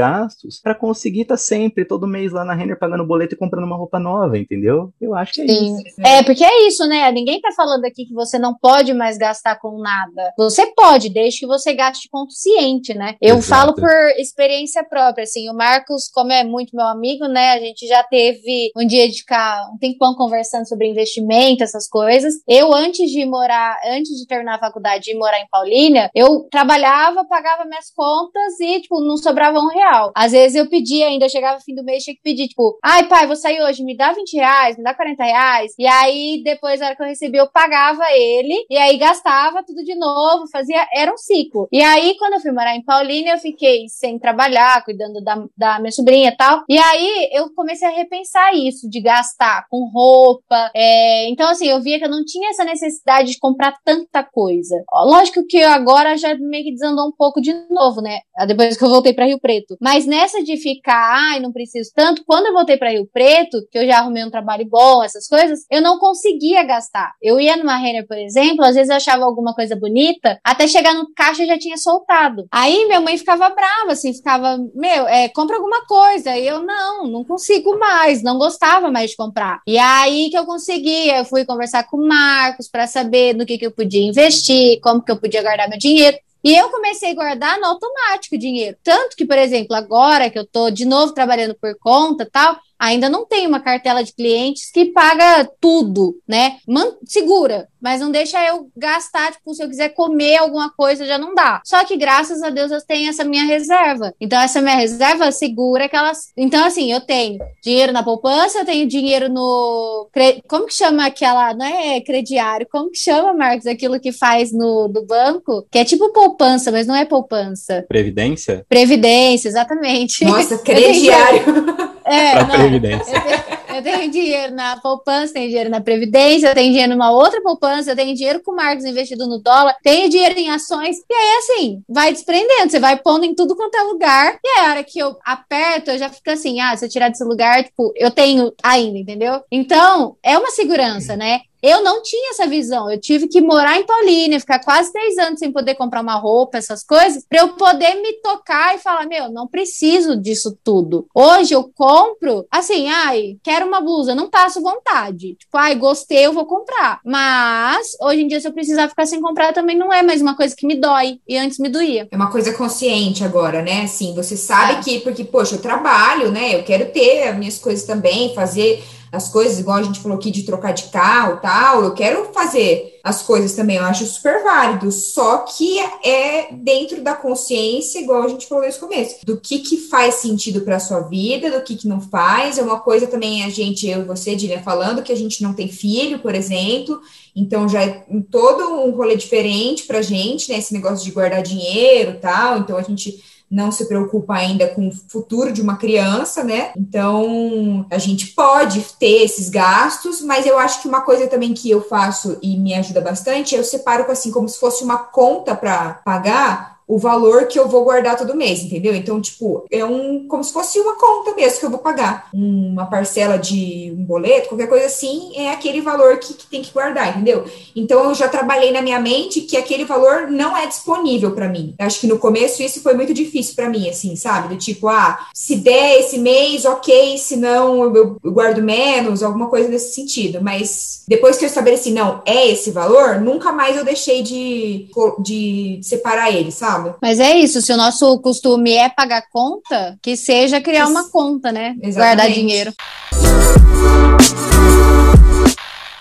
[0.62, 3.76] para conseguir estar tá sempre, todo mês lá na Renner pagando boleto e comprando uma
[3.76, 4.92] roupa nova, entendeu?
[5.00, 5.76] Eu acho que é Sim.
[5.76, 6.00] isso.
[6.00, 7.10] É, porque é isso, né?
[7.10, 10.32] Ninguém tá falando aqui que você não pode mais gastar com nada.
[10.38, 13.16] Você pode, desde que você gaste consciente, né?
[13.20, 13.48] Eu Exato.
[13.48, 17.52] falo por experiência própria, assim, o Marcos, como é muito meu amigo, né?
[17.52, 21.88] A gente já teve um dia dia de ficar um tempão conversando sobre investimento, essas
[21.88, 22.34] coisas.
[22.46, 27.24] Eu, antes de morar, antes de terminar a faculdade e morar em Paulínia, eu trabalhava,
[27.24, 29.89] pagava minhas contas e, tipo, não sobrava um real.
[30.14, 33.26] Às vezes eu pedia ainda, chegava fim do mês, tinha que pedir, tipo, ai, pai,
[33.26, 35.72] vou sair hoje, me dá 20 reais, me dá 40 reais.
[35.78, 39.82] E aí, depois, na hora que eu recebi, eu pagava ele, e aí gastava tudo
[39.84, 41.68] de novo, fazia, era um ciclo.
[41.72, 45.78] E aí, quando eu fui morar em Paulínia, eu fiquei sem trabalhar, cuidando da, da
[45.78, 46.62] minha sobrinha e tal.
[46.68, 50.70] E aí, eu comecei a repensar isso, de gastar com roupa.
[50.74, 54.82] É, então, assim, eu via que eu não tinha essa necessidade de comprar tanta coisa.
[55.04, 58.20] Lógico que agora já meio que desandou um pouco de novo, né?
[58.46, 59.76] Depois que eu voltei para Rio Preto.
[59.80, 63.78] Mas nessa de ficar, ai, não preciso tanto, quando eu voltei para Rio Preto, que
[63.78, 67.14] eu já arrumei um trabalho bom, essas coisas, eu não conseguia gastar.
[67.22, 70.94] Eu ia numa Renner, por exemplo, às vezes eu achava alguma coisa bonita, até chegar
[70.94, 72.46] no caixa já tinha soltado.
[72.52, 76.36] Aí minha mãe ficava brava, assim, ficava, meu, é, compra alguma coisa.
[76.36, 79.60] E eu, não, não consigo mais, não gostava mais de comprar.
[79.66, 83.56] E aí que eu consegui, eu fui conversar com o Marcos para saber no que,
[83.56, 86.18] que eu podia investir, como que eu podia guardar meu dinheiro.
[86.42, 88.76] E eu comecei a guardar no automático dinheiro.
[88.82, 93.10] Tanto que, por exemplo, agora que eu tô de novo trabalhando por conta tal, ainda
[93.10, 96.56] não tem uma cartela de clientes que paga tudo, né?
[96.66, 101.18] Man segura, mas não deixa eu gastar, tipo, se eu quiser comer alguma coisa já
[101.18, 101.60] não dá.
[101.64, 104.14] Só que graças a Deus eu tenho essa minha reserva.
[104.18, 106.32] Então essa minha reserva segura aquelas.
[106.36, 110.08] Então assim, eu tenho dinheiro na poupança, eu tenho dinheiro no
[110.48, 114.88] como que chama aquela, não é crediário, como que chama, Marcos, aquilo que faz no
[114.88, 117.84] do banco, que é tipo poupança, mas não é poupança.
[117.88, 118.64] Previdência?
[118.68, 120.24] Previdência, exatamente.
[120.24, 121.89] Nossa, crediário.
[122.10, 123.14] É, não, Previdência.
[123.14, 127.40] Eu tenho, eu tenho, dinheiro na poupança, tenho dinheiro na Previdência, tenho dinheiro numa outra
[127.40, 130.96] poupança, eu tenho dinheiro com o Marcos investido no dólar, tenho dinheiro em ações.
[131.08, 134.38] E aí, assim, vai desprendendo, você vai pondo em tudo quanto é lugar.
[134.44, 137.08] E aí, a hora que eu aperto, eu já fico assim, ah, se eu tirar
[137.08, 139.42] desse lugar, tipo, eu tenho ainda, entendeu?
[139.50, 141.42] Então, é uma segurança, né?
[141.62, 142.90] Eu não tinha essa visão.
[142.90, 146.58] Eu tive que morar em Paulínia, ficar quase três anos sem poder comprar uma roupa,
[146.58, 151.06] essas coisas, para eu poder me tocar e falar: meu, não preciso disso tudo.
[151.14, 155.34] Hoje eu compro, assim, ai, quero uma blusa, não passo vontade.
[155.34, 157.00] Tipo, ai, gostei, eu vou comprar.
[157.04, 160.36] Mas, hoje em dia, se eu precisar ficar sem comprar, também não é mais uma
[160.36, 161.20] coisa que me dói.
[161.28, 162.08] E antes me doía.
[162.10, 163.82] É uma coisa consciente agora, né?
[163.82, 164.82] Assim, você sabe é.
[164.82, 166.54] que, porque, poxa, eu trabalho, né?
[166.54, 170.30] Eu quero ter as minhas coisas também, fazer as coisas, igual a gente falou aqui
[170.30, 174.92] de trocar de carro tal, eu quero fazer as coisas também, eu acho super válido,
[174.92, 179.78] só que é dentro da consciência, igual a gente falou no começo, do que que
[179.78, 183.48] faz sentido para sua vida, do que que não faz, é uma coisa também a
[183.48, 187.00] gente, eu e você, Dilia, falando que a gente não tem filho, por exemplo,
[187.34, 192.18] então já é todo um rolê diferente pra gente, né, esse negócio de guardar dinheiro
[192.20, 196.72] tal, então a gente não se preocupa ainda com o futuro de uma criança, né?
[196.76, 201.68] Então, a gente pode ter esses gastos, mas eu acho que uma coisa também que
[201.68, 205.94] eu faço e me ajuda bastante, eu separo assim como se fosse uma conta para
[206.04, 208.92] pagar o valor que eu vou guardar todo mês, entendeu?
[208.92, 212.28] Então, tipo, é um como se fosse uma conta mesmo que eu vou pagar.
[212.34, 216.72] Uma parcela de um boleto, qualquer coisa assim, é aquele valor que, que tem que
[216.72, 217.44] guardar, entendeu?
[217.76, 221.74] Então, eu já trabalhei na minha mente que aquele valor não é disponível para mim.
[221.78, 224.48] Eu acho que no começo isso foi muito difícil para mim, assim, sabe?
[224.48, 229.48] Do tipo, ah, se der esse mês, ok, se não, eu, eu guardo menos, alguma
[229.48, 230.40] coisa nesse sentido.
[230.42, 234.88] Mas depois que eu estabeleci, não, é esse valor, nunca mais eu deixei de,
[235.20, 236.79] de separar ele, sabe?
[237.00, 241.52] Mas é isso, se o nosso costume é pagar conta, que seja criar uma conta,
[241.52, 241.76] né?
[241.82, 241.94] Exatamente.
[241.94, 242.74] Guardar dinheiro.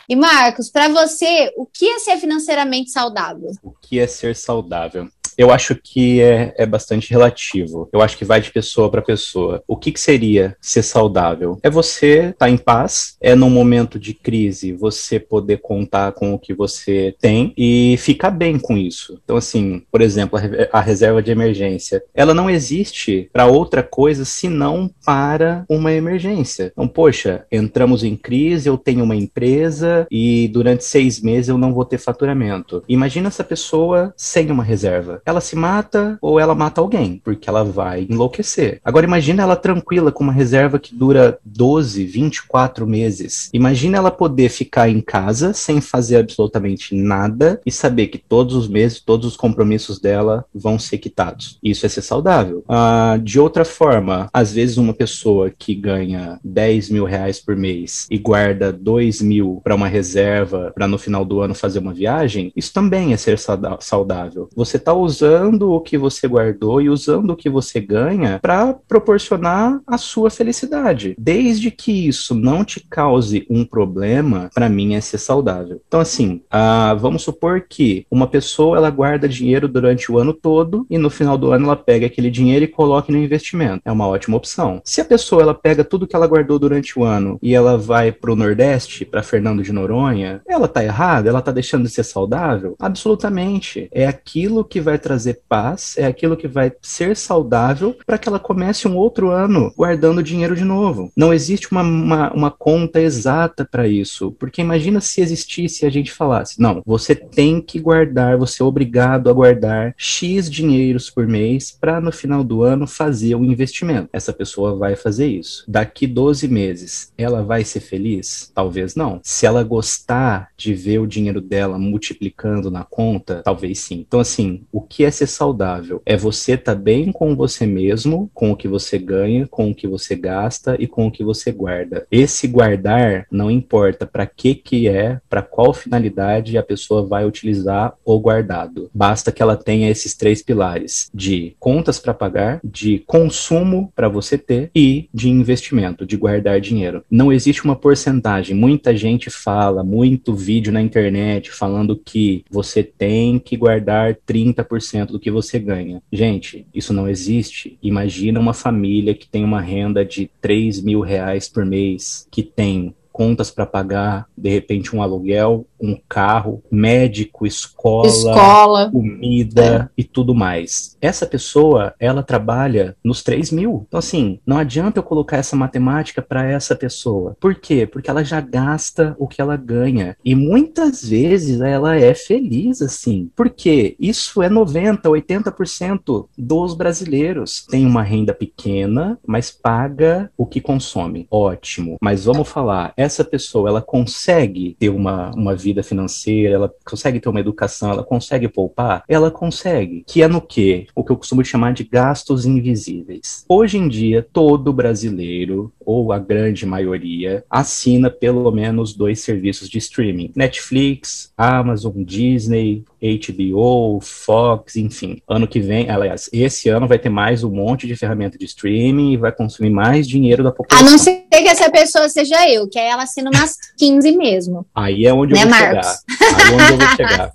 [0.07, 3.51] E Marcos, para você, o que é ser financeiramente saudável?
[3.61, 5.07] O que é ser saudável?
[5.39, 7.87] Eu acho que é, é bastante relativo.
[7.93, 9.63] Eu acho que vai de pessoa para pessoa.
[9.65, 11.57] O que, que seria ser saudável?
[11.63, 16.33] É você estar tá em paz, é num momento de crise você poder contar com
[16.33, 19.17] o que você tem e ficar bem com isso.
[19.23, 24.25] Então, assim, por exemplo, a, a reserva de emergência, ela não existe para outra coisa
[24.25, 26.69] senão para uma emergência.
[26.73, 31.73] Então, poxa, entramos em crise, eu tenho uma empresa e durante seis meses eu não
[31.73, 32.83] vou ter faturamento.
[32.89, 37.63] Imagina essa pessoa sem uma reserva ela se mata ou ela mata alguém, porque ela
[37.63, 38.79] vai enlouquecer.
[38.83, 43.49] Agora imagina ela tranquila com uma reserva que dura 12, 24 meses.
[43.53, 48.67] Imagina ela poder ficar em casa sem fazer absolutamente nada e saber que todos os
[48.67, 51.57] meses, todos os compromissos dela vão ser quitados.
[51.63, 52.63] Isso é ser saudável.
[52.67, 58.07] Ah, de outra forma, às vezes uma pessoa que ganha 10 mil reais por mês
[58.09, 62.51] e guarda 2 mil para uma reserva para no final do ano fazer uma viagem,
[62.55, 63.37] isso também é ser
[63.79, 64.49] saudável.
[64.55, 68.73] Você está usando usando o que você guardou e usando o que você ganha para
[68.87, 71.13] proporcionar a sua felicidade.
[71.19, 75.81] Desde que isso não te cause um problema, para mim é ser saudável.
[75.87, 80.85] Então, assim, ah, vamos supor que uma pessoa ela guarda dinheiro durante o ano todo
[80.89, 83.81] e no final do ano ela pega aquele dinheiro e coloca no investimento.
[83.83, 84.81] É uma ótima opção.
[84.85, 88.11] Se a pessoa ela pega tudo que ela guardou durante o ano e ela vai
[88.11, 91.27] para o Nordeste, para Fernando de Noronha, ela tá errada?
[91.27, 92.75] Ela tá deixando de ser saudável?
[92.79, 93.89] Absolutamente.
[93.91, 98.37] É aquilo que vai trazer paz, é aquilo que vai ser saudável para que ela
[98.37, 101.11] comece um outro ano guardando dinheiro de novo.
[101.17, 105.89] Não existe uma, uma, uma conta exata para isso, porque imagina se existisse e a
[105.89, 111.25] gente falasse: não, você tem que guardar, você é obrigado a guardar X dinheiros por
[111.25, 114.09] mês para no final do ano fazer o um investimento.
[114.13, 115.63] Essa pessoa vai fazer isso.
[115.67, 118.51] Daqui 12 meses, ela vai ser feliz?
[118.53, 119.19] Talvez não.
[119.23, 124.05] Se ela gostar de ver o dinheiro dela multiplicando na conta, talvez sim.
[124.07, 126.01] Então, assim, o que é ser saudável?
[126.05, 129.75] É você estar tá bem com você mesmo, com o que você ganha, com o
[129.75, 132.07] que você gasta e com o que você guarda.
[132.11, 137.93] Esse guardar não importa para que que é, para qual finalidade a pessoa vai utilizar
[138.03, 138.89] o guardado.
[138.93, 144.37] Basta que ela tenha esses três pilares de contas para pagar, de consumo para você
[144.37, 147.03] ter e de investimento, de guardar dinheiro.
[147.09, 148.55] Não existe uma porcentagem.
[148.55, 155.07] Muita gente fala, muito vídeo na internet falando que você tem que guardar 30% 10%
[155.07, 156.01] do que você ganha.
[156.11, 157.77] Gente, isso não existe.
[157.81, 162.95] Imagina uma família que tem uma renda de 3 mil reais por mês, que tem
[163.19, 168.89] contas para pagar, de repente um aluguel, um carro, médico, escola, escola.
[168.89, 170.01] comida é.
[170.01, 170.95] e tudo mais.
[171.01, 173.85] Essa pessoa, ela trabalha nos 3 mil.
[173.89, 177.35] Então, assim, não adianta eu colocar essa matemática para essa pessoa.
[177.41, 177.85] Por quê?
[177.85, 180.15] Porque ela já gasta o que ela ganha.
[180.23, 183.29] E muitas vezes ela é feliz assim.
[183.35, 187.65] Porque isso é 90, 80% dos brasileiros.
[187.69, 191.27] Tem uma renda pequena, mas paga o que consome.
[191.29, 191.97] Ótimo.
[192.01, 197.27] Mas vamos falar, essa pessoa, ela consegue ter uma, uma vida financeira, ela consegue ter
[197.27, 199.03] uma educação, ela consegue poupar?
[199.07, 200.03] Ela consegue.
[200.07, 200.87] Que é no quê?
[200.95, 203.43] O que eu costumo chamar de gastos invisíveis.
[203.49, 209.79] Hoje em dia, todo brasileiro, ou a grande maioria, assina pelo menos dois serviços de
[209.79, 215.21] streaming: Netflix, Amazon, Disney, HBO, Fox, enfim.
[215.27, 219.13] Ano que vem, aliás, esse ano vai ter mais um monte de ferramenta de streaming
[219.13, 220.87] e vai consumir mais dinheiro da população.
[220.87, 224.65] A não ser que essa pessoa seja eu, que aí ela assina umas 15 mesmo.
[224.75, 225.87] Aí é onde né, eu vou Marcos?
[225.87, 226.35] chegar.
[226.35, 227.33] Aí é onde eu vou chegar.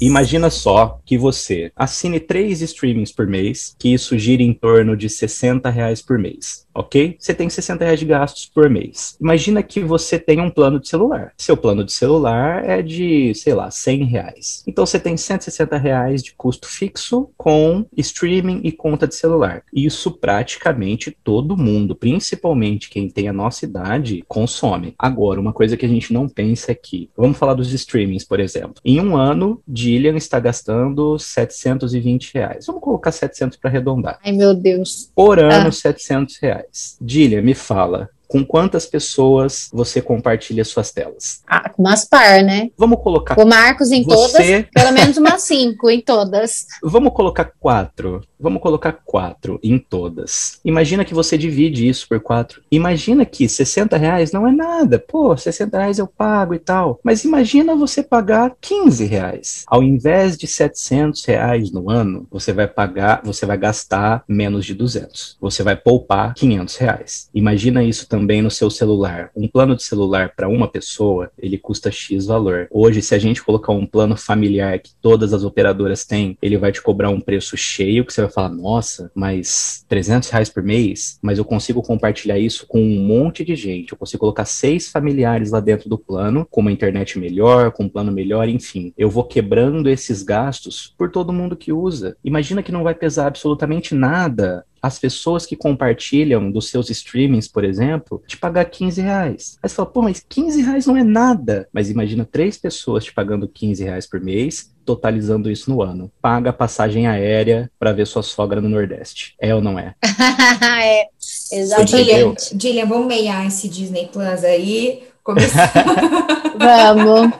[0.00, 5.08] Imagina só que você assine três streamings por mês, que isso gira em torno de
[5.08, 7.16] 60 reais por mês ok?
[7.18, 9.16] Você tem 60 reais de gastos por mês.
[9.20, 11.32] Imagina que você tem um plano de celular.
[11.36, 14.62] Seu plano de celular é de, sei lá, 100 reais.
[14.66, 19.62] Então você tem 160 reais de custo fixo com streaming e conta de celular.
[19.72, 24.94] Isso praticamente todo mundo, principalmente quem tem a nossa idade, consome.
[24.98, 28.40] Agora, uma coisa que a gente não pensa é que, vamos falar dos streamings, por
[28.40, 28.74] exemplo.
[28.84, 32.66] Em um ano, Dillian está gastando 720 reais.
[32.66, 34.18] Vamos colocar 700 para arredondar.
[34.24, 35.10] Ai, meu Deus.
[35.14, 35.72] Por ano, ah.
[35.72, 36.65] 700 reais reais.
[37.00, 41.42] Dília, me fala, Com quantas pessoas você compartilha suas telas?
[41.46, 42.70] Ah, com umas par, né?
[42.76, 43.38] Vamos colocar.
[43.38, 46.66] O Marcos em Você- todas, pelo menos umas cinco em todas.
[46.82, 48.22] Vamos colocar quatro.
[48.38, 50.58] Vamos colocar quatro em todas.
[50.64, 52.60] Imagina que você divide isso por quatro.
[52.70, 54.98] Imagina que 60 reais não é nada.
[54.98, 57.00] Pô, 60 reais eu pago e tal.
[57.02, 59.64] Mas imagina você pagar 15 reais.
[59.66, 64.74] Ao invés de 700 reais no ano, você vai pagar, você vai gastar menos de
[64.74, 65.36] 200.
[65.40, 67.28] Você vai poupar 500 reais.
[67.34, 69.30] Imagina isso também no seu celular.
[69.34, 72.68] Um plano de celular para uma pessoa, ele custa X valor.
[72.70, 76.72] Hoje, se a gente colocar um plano familiar que todas as operadoras têm, ele vai
[76.72, 81.18] te cobrar um preço cheio, que você vai falar, nossa, mas 300 reais por mês?
[81.22, 83.92] Mas eu consigo compartilhar isso com um monte de gente.
[83.92, 87.88] Eu consigo colocar seis familiares lá dentro do plano, com uma internet melhor, com um
[87.88, 88.92] plano melhor, enfim.
[88.96, 92.16] Eu vou quebrando esses gastos por todo mundo que usa.
[92.24, 97.64] Imagina que não vai pesar absolutamente nada as pessoas que compartilham dos seus streamings, por
[97.64, 99.58] exemplo, te pagar 15 reais.
[99.62, 101.68] Aí você fala, pô, mas 15 reais não é nada.
[101.72, 106.10] Mas imagina três pessoas te pagando 15 reais por mês, totalizando isso no ano.
[106.22, 109.34] Paga a passagem aérea para ver sua sogra no Nordeste.
[109.40, 109.94] É ou não é?
[110.82, 111.08] é,
[111.52, 111.90] exatamente.
[111.90, 115.02] Gillian, Gillian, vamos meiar esse Disney Plus aí.
[115.26, 115.72] Começar.
[116.56, 117.32] Vamos.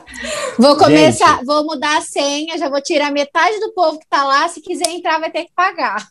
[0.58, 4.48] Vou começar, vou mudar a senha, já vou tirar metade do povo que tá lá.
[4.48, 6.04] Se quiser entrar, vai ter que pagar.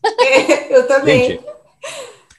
[0.69, 1.31] eu também.
[1.31, 1.43] Gente,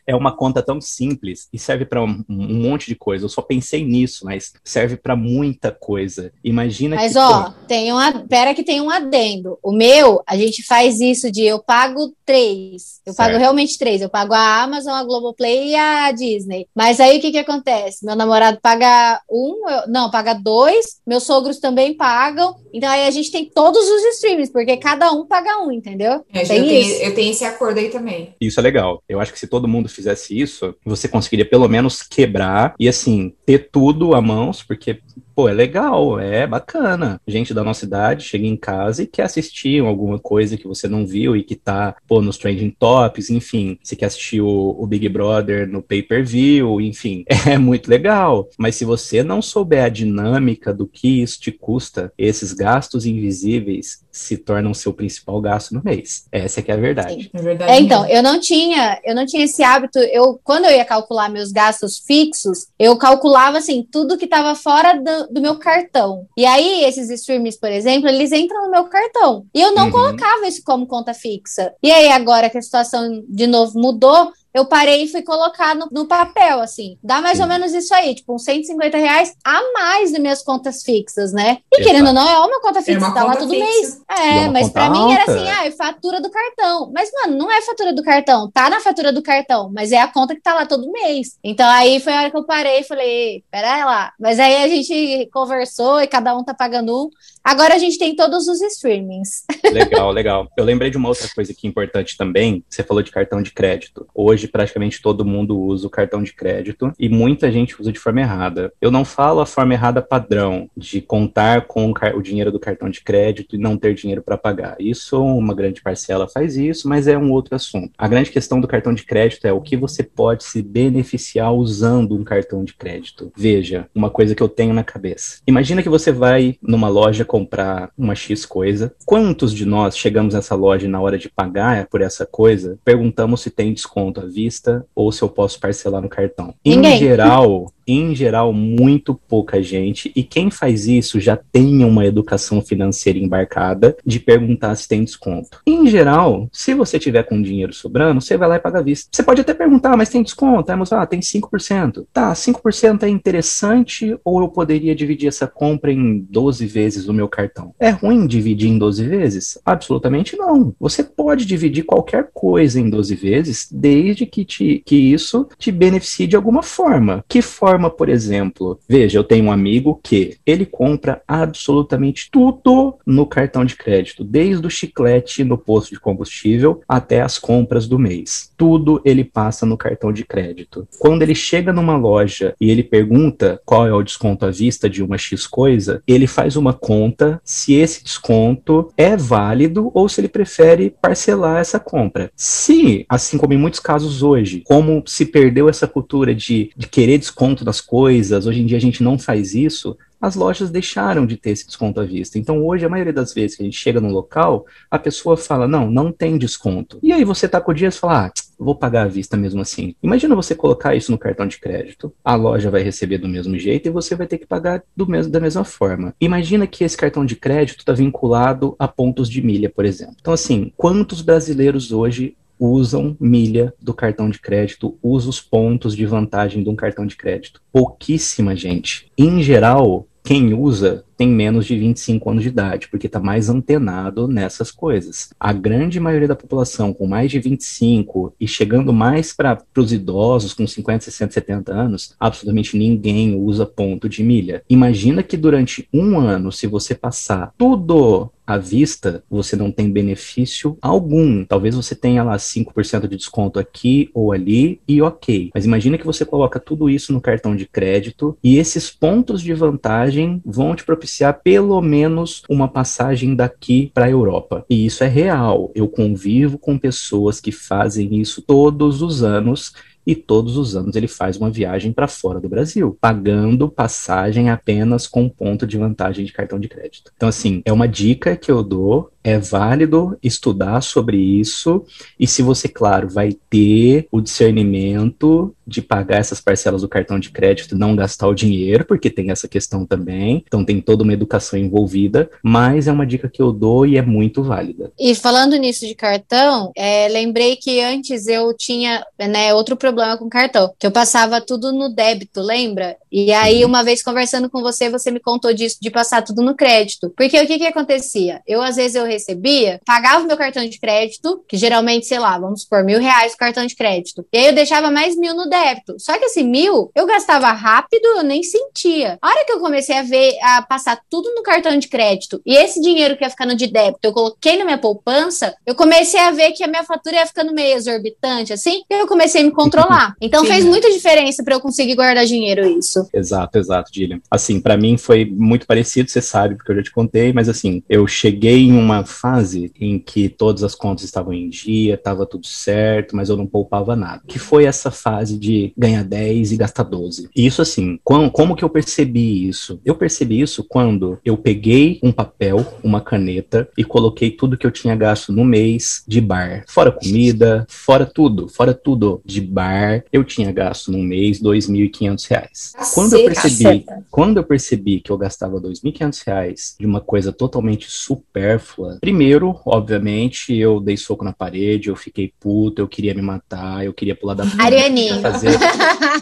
[0.07, 3.25] é uma conta tão simples e serve para um, um monte de coisa.
[3.25, 6.33] Eu só pensei nisso, mas serve para muita coisa.
[6.45, 9.59] Imagina Mas que ó, tem um, ad- pera que tem um adendo.
[9.63, 13.01] O meu, a gente faz isso de eu pago três.
[13.05, 13.41] Eu pago Certo.
[13.41, 14.01] realmente três.
[14.03, 16.67] Eu pago a Amazon, a Globoplay e a Disney.
[16.75, 18.05] Mas aí o que que acontece?
[18.05, 21.01] Meu namorado paga um, eu- não, paga dois.
[21.07, 22.55] Meus sogros também pagam.
[22.73, 26.25] Então aí a gente tem todos os streams, porque cada um paga um, entendeu?
[26.33, 27.03] É, eu, tem tenho, isso.
[27.03, 28.35] eu tenho esse acordo aí também.
[28.41, 29.03] Isso é legal.
[29.09, 33.35] Eu acho que se todo mundo fizesse isso, você conseguiria pelo menos quebrar e assim,
[33.45, 35.01] ter tudo a mãos, porque,
[35.35, 37.21] pô, é legal, é bacana.
[37.27, 41.07] Gente da nossa idade chega em casa e quer assistir alguma coisa que você não
[41.07, 43.79] viu e que tá, pô, nos trending tops, enfim.
[43.83, 47.25] Você quer assistir o, o Big Brother no pay-per-view, enfim.
[47.47, 48.49] É muito legal.
[48.59, 54.05] Mas se você não souber a dinâmica do que isso te custa, esses gastos invisíveis
[54.11, 56.27] se tornam seu principal gasto no mês.
[56.33, 57.31] Essa é que é a verdade.
[57.33, 57.71] É verdade.
[57.71, 59.99] É, então, eu não tinha, eu não tinha esse hábito.
[59.99, 64.99] Eu, quando eu ia calcular meus gastos fixos, eu calculava assim tudo que estava fora
[65.07, 66.27] do, do meu cartão.
[66.37, 69.47] E aí esses streams, por exemplo, eles entram no meu cartão.
[69.55, 69.93] E eu não Uhum.
[69.93, 71.73] colocava isso como conta fixa.
[71.83, 75.89] E aí agora que a situação de novo mudou, eu parei e fui colocar no,
[75.91, 76.99] no papel, assim.
[77.03, 77.43] Dá mais Sim.
[77.43, 81.59] ou menos isso aí, tipo, uns 150 reais a mais das minhas contas fixas, né?
[81.73, 81.89] E Exato.
[81.91, 83.65] querendo ou não, é uma conta fixa, uma tá lá todo fixa.
[83.65, 84.01] mês.
[84.11, 85.33] É É, mas pra mim era alta.
[85.33, 86.91] assim, ah, é fatura do cartão.
[86.93, 88.51] Mas, mano, não é fatura do cartão.
[88.51, 91.39] Tá na fatura do cartão, mas é a conta que tá lá todo mês.
[91.45, 94.13] Então aí foi a hora que eu parei e falei, pera lá.
[94.19, 97.11] Mas aí a gente conversou e cada um tá pagando um.
[97.47, 99.45] Agora a gente tem todos os streamings.
[99.73, 100.49] Legal, legal.
[100.57, 102.65] Eu lembrei de uma outra coisa que é importante também.
[102.69, 104.07] Você falou de cartão de crédito.
[104.15, 108.21] Hoje, praticamente todo mundo usa o cartão de crédito e muita gente usa de forma
[108.21, 108.73] errada.
[108.81, 113.03] Eu não falo a forma errada padrão de contar com o dinheiro do cartão de
[113.03, 114.77] crédito e não ter dinheiro para pagar.
[114.81, 117.93] Isso, uma grande parcela faz isso, mas é um outro assunto.
[117.99, 122.17] A grande questão do cartão de crédito é o que você pode se beneficiar usando
[122.17, 123.31] um cartão de crédito.
[123.37, 125.41] Veja, uma coisa que eu tenho na cabeça.
[125.47, 128.95] Imagina que você vai numa loja comprar uma X coisa.
[129.05, 133.43] Quantos de nós chegamos nessa loja e na hora de pagar por essa coisa, perguntamos
[133.43, 136.55] se tem desconto à vista ou se eu posso parcelar no cartão?
[136.65, 136.95] Ninguém.
[136.95, 142.61] Em geral, em geral, muito pouca gente, e quem faz isso já tem uma educação
[142.61, 145.61] financeira embarcada de perguntar se tem desconto.
[145.65, 149.09] Em geral, se você tiver com dinheiro sobrando, você vai lá e paga à vista.
[149.13, 150.73] Você pode até perguntar, "Ah, mas tem desconto?
[150.73, 152.07] Aí você, ah, tem 5%.
[152.13, 157.26] Tá, 5% é interessante ou eu poderia dividir essa compra em 12 vezes no meu
[157.29, 157.75] cartão?
[157.79, 159.59] É ruim dividir em 12 vezes?
[159.65, 160.75] Absolutamente não.
[160.79, 166.27] Você pode dividir qualquer coisa em 12 vezes, desde que, te, que isso te beneficie
[166.27, 167.25] de alguma forma.
[167.29, 168.79] Que forma, por exemplo?
[168.89, 174.67] Veja, eu tenho um amigo que ele compra absolutamente tudo no cartão de crédito, desde
[174.67, 178.53] o chiclete no posto de combustível até as compras do mês.
[178.57, 180.87] Tudo ele passa no cartão de crédito.
[180.99, 185.03] Quando ele chega numa loja e ele pergunta qual é o desconto à vista de
[185.03, 190.29] uma X coisa, ele faz uma conta se esse desconto é válido ou se ele
[190.29, 192.31] prefere parcelar essa compra.
[192.37, 197.19] Se, assim como em muitos casos hoje, como se perdeu essa cultura de, de querer
[197.19, 201.37] desconto das coisas, hoje em dia a gente não faz isso, as lojas deixaram de
[201.37, 202.39] ter esse desconto à vista.
[202.39, 205.69] Então, hoje, a maioria das vezes que a gente chega no local, a pessoa fala:
[205.69, 206.99] não, não tem desconto.
[207.03, 209.61] E aí você tá com o dia e fala: ah, vou pagar à vista mesmo
[209.61, 209.95] assim.
[210.03, 212.13] Imagina você colocar isso no cartão de crédito.
[212.25, 215.31] A loja vai receber do mesmo jeito e você vai ter que pagar do mesmo,
[215.31, 216.15] da mesma forma.
[216.21, 220.17] Imagina que esse cartão de crédito está vinculado a pontos de milha, por exemplo.
[220.21, 226.07] Então, assim, quantos brasileiros hoje usam milha do cartão de crédito, usam os pontos de
[226.07, 227.61] vantagem de um cartão de crédito.
[227.73, 229.11] Pouquíssima gente.
[229.17, 234.29] Em geral, quem usa tem menos de 25 anos de idade, porque está mais antenado
[234.29, 235.31] nessas coisas.
[235.39, 240.53] A grande maioria da população com mais de 25 e chegando mais para os idosos
[240.53, 244.63] com 50, 60, 70 anos, absolutamente ninguém usa ponto de milha.
[244.69, 250.79] Imagina que durante um ano, se você passar tudo à vista, você não tem benefício
[250.81, 251.45] algum.
[251.45, 255.51] Talvez você tenha lá 5% de desconto aqui ou ali e ok.
[255.53, 259.53] Mas imagina que você coloca tudo isso no cartão de crédito e esses pontos de
[259.53, 264.65] vantagem vão te propiciar propiciar pelo menos uma passagem daqui para a Europa.
[264.69, 265.71] E isso é real.
[265.75, 269.73] Eu convivo com pessoas que fazem isso todos os anos
[270.07, 275.07] e todos os anos ele faz uma viagem para fora do Brasil, pagando passagem apenas
[275.07, 277.11] com ponto de vantagem de cartão de crédito.
[277.17, 281.85] Então, assim, é uma dica que eu dou é válido estudar sobre isso
[282.17, 287.31] e se você, claro, vai ter o discernimento de pagar essas parcelas do cartão de
[287.31, 290.45] crédito, não gastar o dinheiro, porque tem essa questão também.
[290.47, 294.03] Então tem toda uma educação envolvida, mas é uma dica que eu dou e é
[294.03, 294.93] muito válida.
[294.97, 300.29] E falando nisso de cartão, é, lembrei que antes eu tinha né, outro problema com
[300.29, 302.97] cartão, que eu passava tudo no débito, lembra?
[303.11, 306.55] E aí, uma vez conversando com você, você me contou disso, de passar tudo no
[306.55, 307.13] crédito.
[307.17, 308.43] Porque o que que acontecia?
[308.47, 312.39] Eu, às vezes, eu recebia, pagava o meu cartão de crédito, que geralmente, sei lá,
[312.39, 314.27] vamos supor, mil reais o cartão de crédito.
[314.33, 315.97] E aí eu deixava mais mil no débito.
[315.99, 319.19] Só que esse mil eu gastava rápido, eu nem sentia.
[319.21, 322.55] A hora que eu comecei a ver, a passar tudo no cartão de crédito e
[322.57, 326.31] esse dinheiro que ia ficando de débito, eu coloquei na minha poupança, eu comecei a
[326.31, 329.53] ver que a minha fatura ia ficando meio exorbitante, assim, e eu comecei a me
[329.53, 329.86] controlar.
[330.21, 330.49] Então Sim.
[330.49, 333.09] fez muita diferença para eu conseguir guardar dinheiro isso.
[333.13, 334.21] Exato, exato, Dillian.
[334.31, 337.83] Assim, para mim foi muito parecido, você sabe, porque eu já te contei, mas assim,
[337.89, 342.47] eu cheguei em uma fase em que todas as contas estavam em dia, estava tudo
[342.47, 344.23] certo, mas eu não poupava nada.
[344.27, 347.29] Que foi essa fase de ganhar 10 e gastar 12.
[347.35, 349.81] E isso assim, como, como que eu percebi isso?
[349.85, 354.71] Eu percebi isso quando eu peguei um papel, uma caneta e coloquei tudo que eu
[354.71, 356.65] tinha gasto no mês de bar.
[356.69, 359.76] Fora comida, fora tudo, fora tudo de bar,
[360.13, 362.95] eu tinha gasto no mês R$ 2.500.
[362.95, 367.87] Quando eu percebi, quando eu percebi que eu gastava R$ 2.500 de uma coisa totalmente
[367.89, 373.85] supérflua, Primeiro, obviamente, eu dei soco na parede, eu fiquei puto, eu queria me matar,
[373.85, 374.45] eu queria pular da.
[374.59, 375.21] Arianinho.
[375.21, 375.55] Fazer...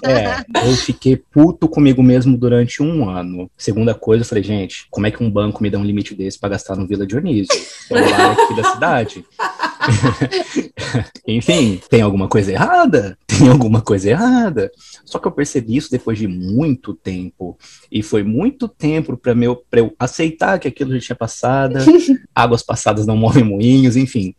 [0.05, 3.51] é, eu fiquei puto comigo mesmo durante um ano.
[3.57, 6.39] Segunda coisa, eu falei, gente, como é que um banco me dá um limite desse
[6.39, 7.59] para gastar no Vila Dionísio?
[7.91, 9.25] Eu lá aqui da cidade.
[11.27, 13.19] Enfim, tem alguma coisa errada?
[13.39, 14.71] Tem alguma coisa errada.
[15.05, 17.59] Só que eu percebi isso depois de muito tempo.
[17.91, 21.79] E foi muito tempo para eu aceitar que aquilo já tinha passado.
[22.35, 24.35] Águas passadas não movem moinhos, enfim.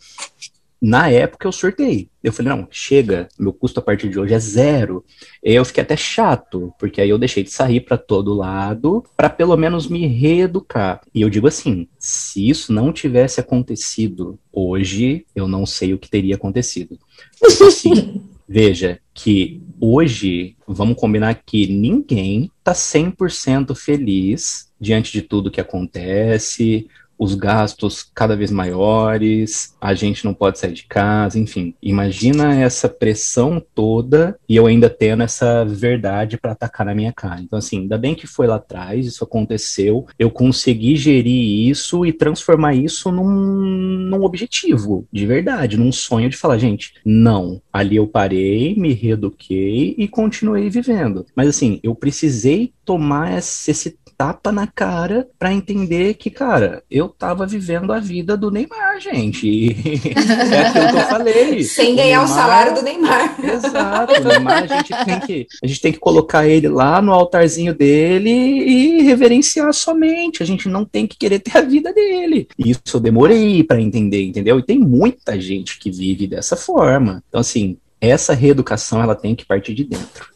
[0.81, 2.09] Na época eu sorteei.
[2.23, 5.03] Eu falei, não, chega, meu custo a partir de hoje é zero.
[5.41, 9.55] Eu fiquei até chato, porque aí eu deixei de sair para todo lado para pelo
[9.57, 11.01] menos me reeducar.
[11.13, 16.09] E eu digo assim, se isso não tivesse acontecido hoje, eu não sei o que
[16.09, 16.99] teria acontecido.
[17.43, 25.61] Assim, veja que hoje, vamos combinar que ninguém tá 100% feliz diante de tudo que
[25.61, 26.87] acontece,
[27.17, 31.73] os gastos cada vez maiores, a gente não pode sair de casa, enfim.
[31.81, 37.41] Imagina essa pressão toda e eu ainda tendo essa verdade para atacar na minha cara.
[37.41, 42.11] Então, assim, ainda bem que foi lá atrás, isso aconteceu, eu consegui gerir isso e
[42.11, 47.61] transformar isso num, num objetivo, de verdade, num sonho de falar, gente, não.
[47.71, 51.25] Ali eu parei, me reeduquei e continuei vivendo.
[51.35, 57.45] Mas, assim, eu precisei tomar esse tapa na cara para entender que, cara, eu tava
[57.45, 59.47] vivendo a vida do Neymar, gente.
[59.47, 59.69] E
[60.53, 61.63] é aquilo que eu falei.
[61.63, 63.35] Sem o ganhar Neymar, o salário do Neymar.
[63.43, 64.21] Exato.
[64.21, 67.73] O Neymar, a gente, tem que, a gente tem que colocar ele lá no altarzinho
[67.73, 70.41] dele e reverenciar somente.
[70.41, 72.47] A gente não tem que querer ter a vida dele.
[72.57, 74.59] Isso eu demorei para entender, entendeu?
[74.59, 77.23] E tem muita gente que vive dessa forma.
[77.27, 80.34] Então, assim, essa reeducação ela tem que partir de dentro.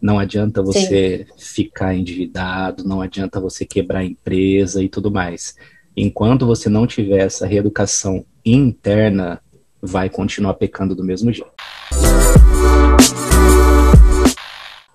[0.00, 1.64] Não adianta você Sim.
[1.64, 5.54] ficar endividado, não adianta você quebrar a empresa e tudo mais.
[5.96, 9.40] Enquanto você não tiver essa reeducação interna,
[9.82, 11.52] vai continuar pecando do mesmo jeito.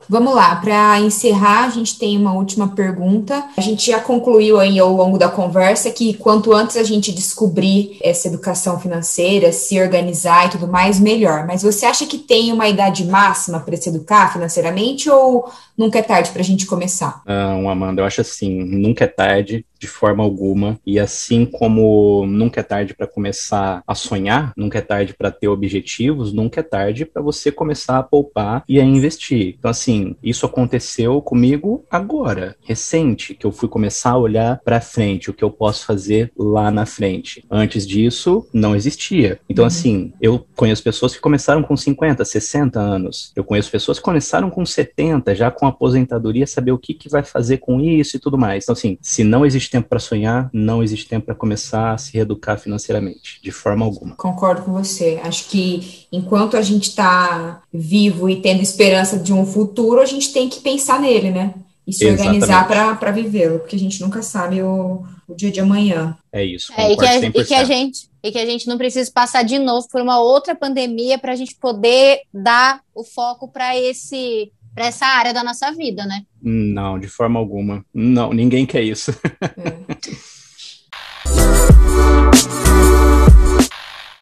[0.08, 3.44] Vamos lá, para encerrar, a gente tem uma última pergunta.
[3.58, 7.98] A gente já concluiu aí ao longo da conversa que quanto antes a gente descobrir
[8.02, 11.46] essa educação financeira, se organizar e tudo mais, melhor.
[11.48, 16.02] Mas você acha que tem uma idade máxima para se educar financeiramente ou nunca é
[16.02, 17.22] tarde para a gente começar?
[17.26, 20.80] Não, Amanda, eu acho assim, nunca é tarde de forma alguma.
[20.86, 25.48] E assim como nunca é tarde para começar a sonhar, nunca é tarde para ter
[25.48, 29.56] objetivos, nunca é tarde para você começar a poupar e a investir.
[29.60, 35.30] Então, assim, isso aconteceu comigo agora, recente, que eu fui começar a olhar para frente,
[35.30, 37.46] o que eu posso fazer lá na frente.
[37.50, 39.40] Antes disso, não existia.
[39.50, 39.68] Então, uhum.
[39.68, 43.32] assim, eu conheço pessoas que começaram com 50, 60 anos.
[43.36, 47.24] Eu conheço pessoas que começaram com 70, já com aposentadoria, saber o que, que vai
[47.24, 48.64] fazer com isso e tudo mais.
[48.64, 52.14] Então, assim, se não existe tempo para sonhar, não existe tempo para começar a se
[52.14, 54.16] reeducar financeiramente, de forma alguma.
[54.16, 55.20] Concordo com você.
[55.24, 60.32] Acho que enquanto a gente está vivo e tendo esperança de um futuro, a gente
[60.32, 61.54] tem que pensar nele, né?
[61.88, 62.44] E se Exatamente.
[62.44, 66.18] organizar para vivê-lo, porque a gente nunca sabe o, o dia de amanhã.
[66.32, 66.74] É isso.
[66.76, 69.44] É, e, que a, e, que a, gente e que a gente não precisa passar
[69.44, 74.52] de novo por uma outra pandemia para a gente poder dar o foco para esse
[74.76, 76.24] para essa área da nossa vida, né?
[76.42, 77.84] Não, de forma alguma.
[77.94, 79.12] Não, ninguém quer isso.
[79.42, 80.36] É.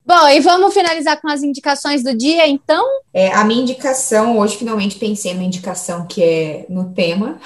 [0.05, 2.85] Bom, e vamos finalizar com as indicações do dia, então?
[3.13, 7.39] É, a minha indicação, hoje finalmente pensei numa indicação que é no tema,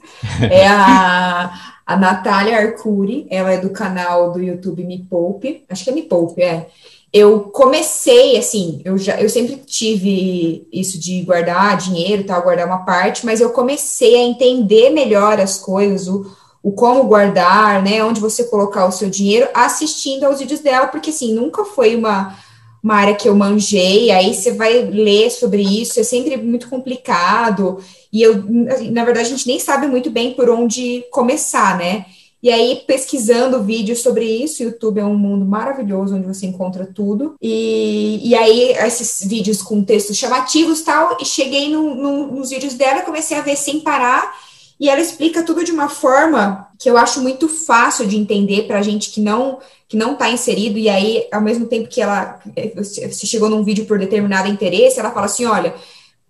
[0.50, 1.52] é a,
[1.84, 6.02] a Natália Arcuri, ela é do canal do YouTube Me Poupe, acho que é Me
[6.02, 6.68] Poupe, é
[7.14, 12.84] eu comecei assim, eu já eu sempre tive isso de guardar dinheiro, tal, guardar uma
[12.84, 16.26] parte, mas eu comecei a entender melhor as coisas, o,
[16.60, 21.10] o como guardar, né, onde você colocar o seu dinheiro, assistindo aos vídeos dela, porque
[21.10, 22.36] assim, nunca foi uma
[22.82, 27.78] uma área que eu manjei, aí você vai ler sobre isso, é sempre muito complicado,
[28.12, 28.44] e eu,
[28.90, 32.04] na verdade, a gente nem sabe muito bem por onde começar, né?
[32.44, 37.36] E aí, pesquisando vídeos sobre isso, YouTube é um mundo maravilhoso onde você encontra tudo.
[37.40, 42.74] E, e aí, esses vídeos com textos chamativos tal, e cheguei no, no, nos vídeos
[42.74, 44.30] dela, comecei a ver sem parar.
[44.78, 48.82] E ela explica tudo de uma forma que eu acho muito fácil de entender para
[48.82, 50.78] gente que não que não está inserido.
[50.78, 52.40] E aí, ao mesmo tempo que ela
[52.76, 55.74] você chegou num vídeo por determinado interesse, ela fala assim: olha,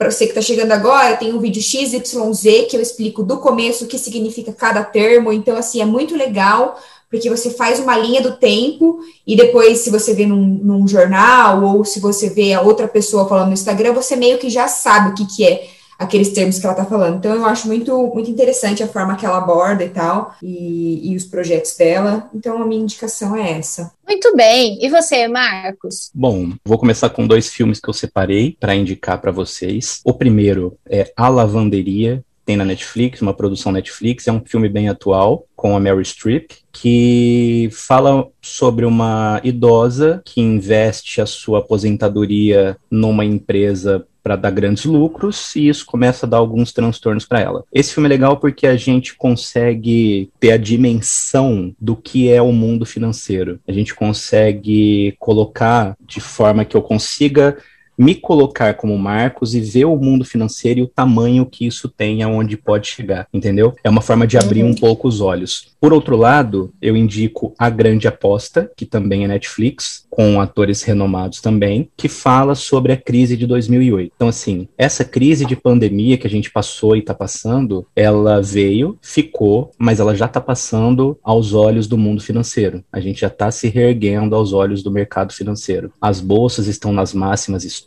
[0.05, 3.85] para você que está chegando agora, tem um vídeo XYZ que eu explico do começo
[3.85, 5.33] o que significa cada termo.
[5.33, 6.79] Então, assim, é muito legal,
[7.11, 11.65] porque você faz uma linha do tempo e depois, se você vê num, num jornal
[11.65, 15.13] ou se você vê a outra pessoa falando no Instagram, você meio que já sabe
[15.13, 17.17] o que, que é aqueles termos que ela está falando.
[17.17, 21.17] Então, eu acho muito, muito interessante a forma que ela aborda e tal, e, e
[21.17, 22.29] os projetos dela.
[22.35, 23.93] Então, a minha indicação é essa.
[24.07, 24.79] Muito bem.
[24.85, 26.11] E você, Marcos?
[26.15, 30.01] Bom, vou começar com dois filmes que eu separei para indicar para vocês.
[30.05, 34.89] O primeiro é A Lavanderia, tem na Netflix, uma produção Netflix, é um filme bem
[34.89, 42.77] atual, com a Mary Streep, que fala sobre uma idosa que investe a sua aposentadoria
[42.91, 47.63] numa empresa para dar grandes lucros e isso começa a dar alguns transtornos para ela.
[47.71, 52.51] Esse filme é legal porque a gente consegue ter a dimensão do que é o
[52.51, 53.61] mundo financeiro.
[53.69, 57.59] A gente consegue colocar de forma que eu consiga
[57.97, 62.23] me colocar como Marcos e ver o mundo financeiro e o tamanho que isso tem,
[62.23, 63.75] aonde pode chegar, entendeu?
[63.83, 64.71] É uma forma de abrir uhum.
[64.71, 65.75] um pouco os olhos.
[65.81, 71.41] Por outro lado, eu indico A Grande Aposta, que também é Netflix, com atores renomados
[71.41, 74.13] também, que fala sobre a crise de 2008.
[74.15, 78.99] Então, assim, essa crise de pandemia que a gente passou e está passando, ela veio,
[79.03, 82.83] ficou, mas ela já está passando aos olhos do mundo financeiro.
[82.93, 85.93] A gente já está se reerguendo aos olhos do mercado financeiro.
[86.01, 87.84] As bolsas estão nas máximas históricas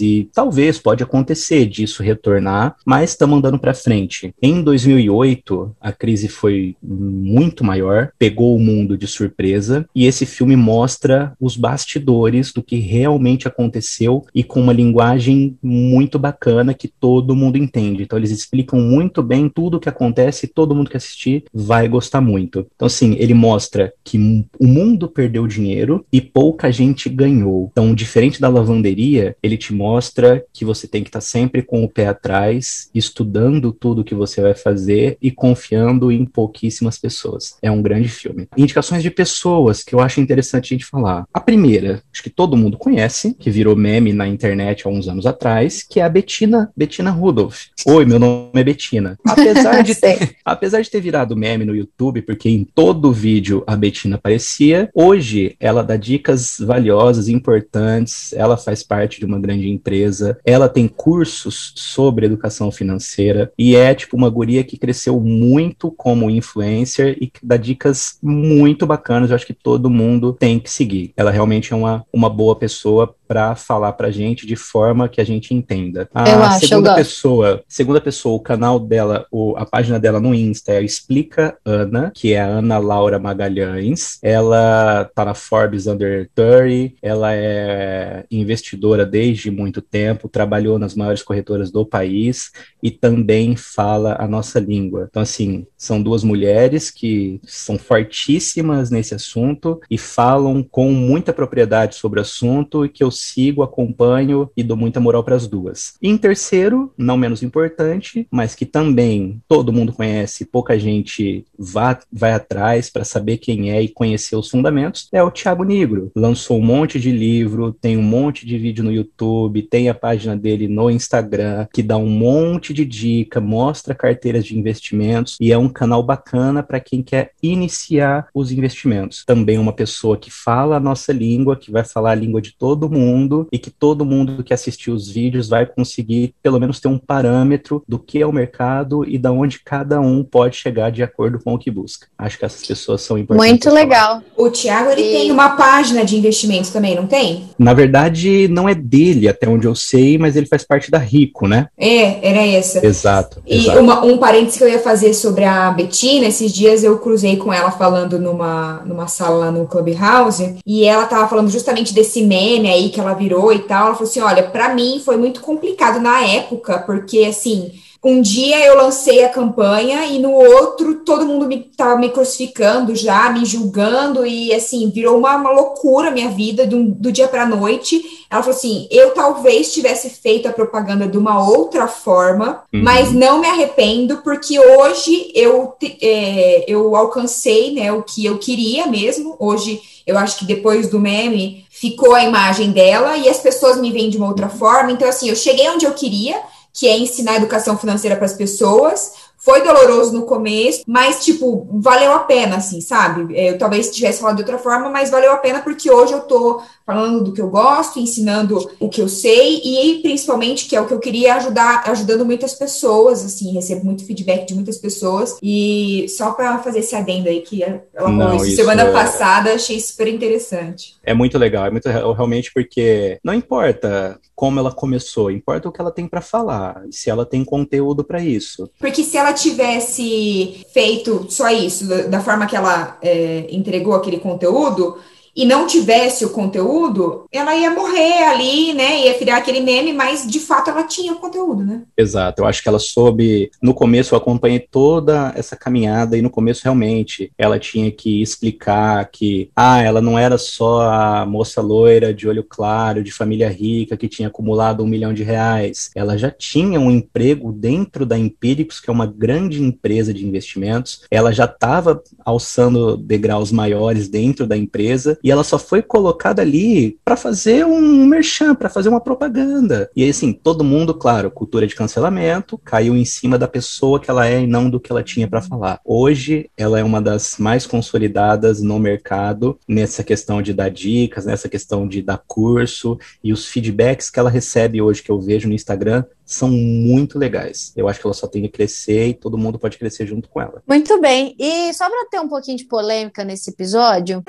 [0.00, 4.34] e talvez pode acontecer disso retornar, mas estamos andando para frente.
[4.40, 10.56] Em 2008, a crise foi muito maior, pegou o mundo de surpresa e esse filme
[10.56, 17.36] mostra os bastidores do que realmente aconteceu e com uma linguagem muito bacana que todo
[17.36, 18.02] mundo entende.
[18.02, 21.88] Então eles explicam muito bem tudo o que acontece e todo mundo que assistir vai
[21.88, 22.66] gostar muito.
[22.74, 24.18] Então assim, ele mostra que
[24.58, 27.68] o mundo perdeu dinheiro e pouca gente ganhou.
[27.70, 29.03] Então, diferente da lavanderia
[29.42, 33.72] ele te mostra que você tem que estar tá sempre com o pé atrás, estudando
[33.72, 37.56] tudo que você vai fazer e confiando em pouquíssimas pessoas.
[37.62, 38.48] É um grande filme.
[38.56, 41.26] Indicações de pessoas que eu acho interessante a gente falar.
[41.32, 45.26] A primeira, acho que todo mundo conhece, que virou meme na internet há uns anos
[45.26, 47.66] atrás, que é a Bettina, Bettina Rudolph.
[47.86, 49.18] Oi, meu nome é Bettina.
[49.26, 53.76] Apesar de ter, apesar de ter virado meme no YouTube, porque em todo vídeo a
[53.76, 59.68] Bettina aparecia, hoje ela dá dicas valiosas, importantes, ela faz parte parte de uma grande
[59.68, 60.38] empresa.
[60.44, 66.30] Ela tem cursos sobre educação financeira e é tipo uma guria que cresceu muito como
[66.30, 69.30] influencer e dá dicas muito bacanas.
[69.30, 71.12] Eu acho que todo mundo tem que seguir.
[71.16, 75.24] Ela realmente é uma, uma boa pessoa para falar pra gente de forma que a
[75.24, 76.08] gente entenda.
[76.14, 80.20] A Eu acho, segunda eu pessoa, segunda pessoa, o canal dela, o, a página dela
[80.20, 84.18] no Insta é Explica Ana, que é a Ana Laura Magalhães.
[84.22, 91.22] Ela tá na Forbes Under 30, ela é investidora desde muito tempo, trabalhou nas maiores
[91.22, 92.50] corretoras do país
[92.82, 95.06] e também fala a nossa língua.
[95.08, 101.96] Então, assim, são duas mulheres que são fortíssimas nesse assunto e falam com muita propriedade
[101.96, 105.94] sobre o assunto e que eu sigo, acompanho e dou muita moral para as duas.
[106.02, 111.98] E em terceiro, não menos importante, mas que também todo mundo conhece, pouca gente vá,
[112.12, 116.10] vai atrás para saber quem é e conhecer os fundamentos, é o Thiago Negro.
[116.14, 120.36] Lançou um monte de livro, tem um monte de vídeo no YouTube, tem a página
[120.36, 125.58] dele no Instagram, que dá um monte de dica, mostra carteiras de investimentos e é
[125.58, 129.24] um canal bacana para quem quer iniciar os investimentos.
[129.24, 132.90] Também uma pessoa que fala a nossa língua, que vai falar a língua de todo
[132.90, 133.03] mundo
[133.52, 137.82] e que todo mundo que assistir os vídeos vai conseguir pelo menos ter um parâmetro
[137.88, 141.54] do que é o mercado e da onde cada um pode chegar de acordo com
[141.54, 142.06] o que busca.
[142.18, 143.50] Acho que essas pessoas são importantes.
[143.50, 144.22] Muito legal.
[144.36, 147.50] O Thiago, ele E- tem uma página de investimentos também, não tem?
[147.58, 151.46] Na verdade, não é dele, até onde eu sei, mas ele faz parte da Rico,
[151.46, 151.68] né?
[151.78, 152.84] É, era essa.
[152.84, 153.42] Exato.
[153.46, 153.80] E exato.
[153.80, 157.52] uma, um parênteses que eu ia fazer sobre a Betina, esses dias eu cruzei com
[157.52, 162.68] ela falando numa, numa sala lá no Clubhouse, e ela tava falando justamente desse meme
[162.68, 163.86] aí que ela virou e tal.
[163.86, 167.72] Ela falou assim: olha, pra mim foi muito complicado na época, porque assim.
[168.04, 172.94] Um dia eu lancei a campanha e no outro todo mundo me tava me crucificando
[172.94, 177.26] já, me julgando e assim, virou uma, uma loucura a minha vida do, do dia
[177.26, 178.02] para noite.
[178.30, 182.82] Ela falou assim: eu talvez tivesse feito a propaganda de uma outra forma, Uhum.
[182.82, 188.86] mas não me arrependo, porque hoje eu, é, eu alcancei né, o que eu queria
[188.86, 189.36] mesmo.
[189.38, 193.90] Hoje eu acho que depois do meme ficou a imagem dela e as pessoas me
[193.90, 194.92] veem de uma outra forma.
[194.92, 196.38] Então, assim, eu cheguei onde eu queria,
[196.74, 199.12] que é ensinar educação financeira para as pessoas.
[199.38, 203.36] Foi doloroso no começo, mas, tipo, valeu a pena, assim, sabe?
[203.36, 206.22] É, Eu talvez tivesse falado de outra forma, mas valeu a pena porque hoje eu
[206.22, 210.80] tô falando do que eu gosto, ensinando o que eu sei e, principalmente, que é
[210.80, 215.36] o que eu queria ajudar, ajudando muitas pessoas, assim, recebo muito feedback de muitas pessoas.
[215.42, 219.52] E só para fazer esse adendo aí, que ela falou isso isso semana é- passada,
[219.52, 220.96] achei super interessante.
[221.04, 225.72] É muito legal, é muito real- realmente porque não importa como ela começou, importa o
[225.72, 228.68] que ela tem para falar, se ela tem conteúdo para isso.
[228.78, 234.18] Porque se ela tivesse feito só isso, da, da forma que ela é, entregou aquele
[234.18, 234.98] conteúdo,
[235.34, 239.02] e não tivesse o conteúdo, ela ia morrer ali, né?
[239.02, 241.82] Ia virar aquele meme, mas de fato ela tinha o conteúdo, né?
[241.96, 243.50] Exato, eu acho que ela soube.
[243.60, 249.08] No começo eu acompanhei toda essa caminhada, e no começo realmente ela tinha que explicar
[249.10, 253.96] que, ah, ela não era só a moça loira de olho claro, de família rica,
[253.96, 255.90] que tinha acumulado um milhão de reais.
[255.94, 261.02] Ela já tinha um emprego dentro da Empíricos, que é uma grande empresa de investimentos.
[261.10, 266.98] Ela já estava alçando degraus maiores dentro da empresa e ela só foi colocada ali
[267.02, 269.90] para fazer um merchan, para fazer uma propaganda.
[269.96, 274.10] E aí, assim, todo mundo, claro, cultura de cancelamento, caiu em cima da pessoa que
[274.10, 275.80] ela é e não do que ela tinha para falar.
[275.82, 281.48] Hoje, ela é uma das mais consolidadas no mercado nessa questão de dar dicas, nessa
[281.48, 285.54] questão de dar curso e os feedbacks que ela recebe hoje que eu vejo no
[285.54, 287.72] Instagram são muito legais.
[287.76, 290.40] Eu acho que ela só tem que crescer e todo mundo pode crescer junto com
[290.40, 290.62] ela.
[290.66, 291.34] Muito bem.
[291.38, 294.22] E só para ter um pouquinho de polêmica nesse episódio,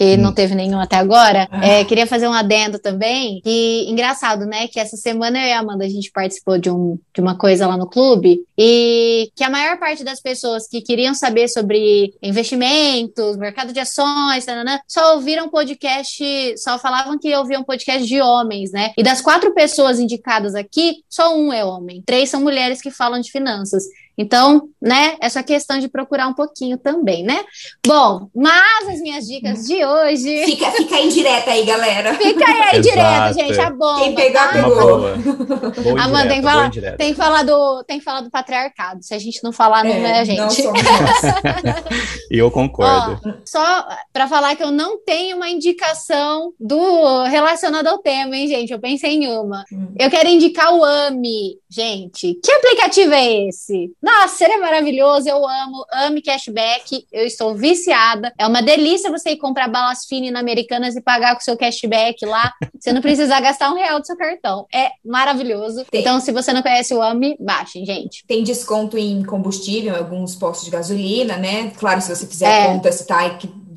[0.00, 3.42] que não teve nenhum até agora, é, queria fazer um adendo também.
[3.44, 4.66] Que engraçado, né?
[4.66, 7.66] Que essa semana eu e a Amanda a gente participou de, um, de uma coisa
[7.66, 13.36] lá no clube e que a maior parte das pessoas que queriam saber sobre investimentos,
[13.36, 18.92] mercado de ações, tananã, só ouviram podcast, só falavam que ouviam podcast de homens, né?
[18.96, 22.02] E das quatro pessoas indicadas aqui, só um é homem.
[22.06, 23.84] Três são mulheres que falam de finanças.
[24.16, 27.40] Então, né, essa questão de procurar um pouquinho também, né?
[27.86, 30.44] Bom, mas as minhas dicas de hoje.
[30.44, 32.14] Fica, fica aí direta aí, galera.
[32.14, 34.00] Fica aí, aí direto, gente, a bomba.
[34.00, 34.62] Quem pegar, tá?
[34.62, 34.76] Pegou.
[34.76, 36.02] boa.
[36.02, 36.70] Amanda, tem que falar-.
[36.70, 39.02] Tem que falar do, tem que falar do patriarcado.
[39.02, 40.40] Se a gente não falar, não é, a gente.
[40.40, 40.80] Não somos.
[42.30, 43.20] E eu concordo.
[43.26, 48.46] Ó, só pra falar que eu não tenho uma indicação do relacionada ao tema, hein,
[48.46, 48.72] gente?
[48.72, 49.64] Eu pensei em uma.
[49.72, 49.92] Hum.
[49.98, 52.38] Eu quero indicar o AMI, gente.
[52.40, 53.92] Que aplicativo é esse?
[54.00, 54.09] Nossa,
[54.44, 58.32] ele é maravilhoso, eu amo, ame cashback, eu estou viciada.
[58.38, 62.24] É uma delícia você ir comprar balas fine na Americanas e pagar com seu cashback
[62.24, 62.52] lá.
[62.78, 64.66] Você não precisa gastar um real do seu cartão.
[64.72, 65.84] É maravilhoso.
[65.90, 66.00] Tem.
[66.00, 68.24] Então, se você não conhece o AMI, baixem, gente.
[68.26, 71.70] Tem desconto em combustível em alguns postos de gasolina, né?
[71.78, 72.66] Claro, se você fizer é.
[72.66, 73.24] conta, se tá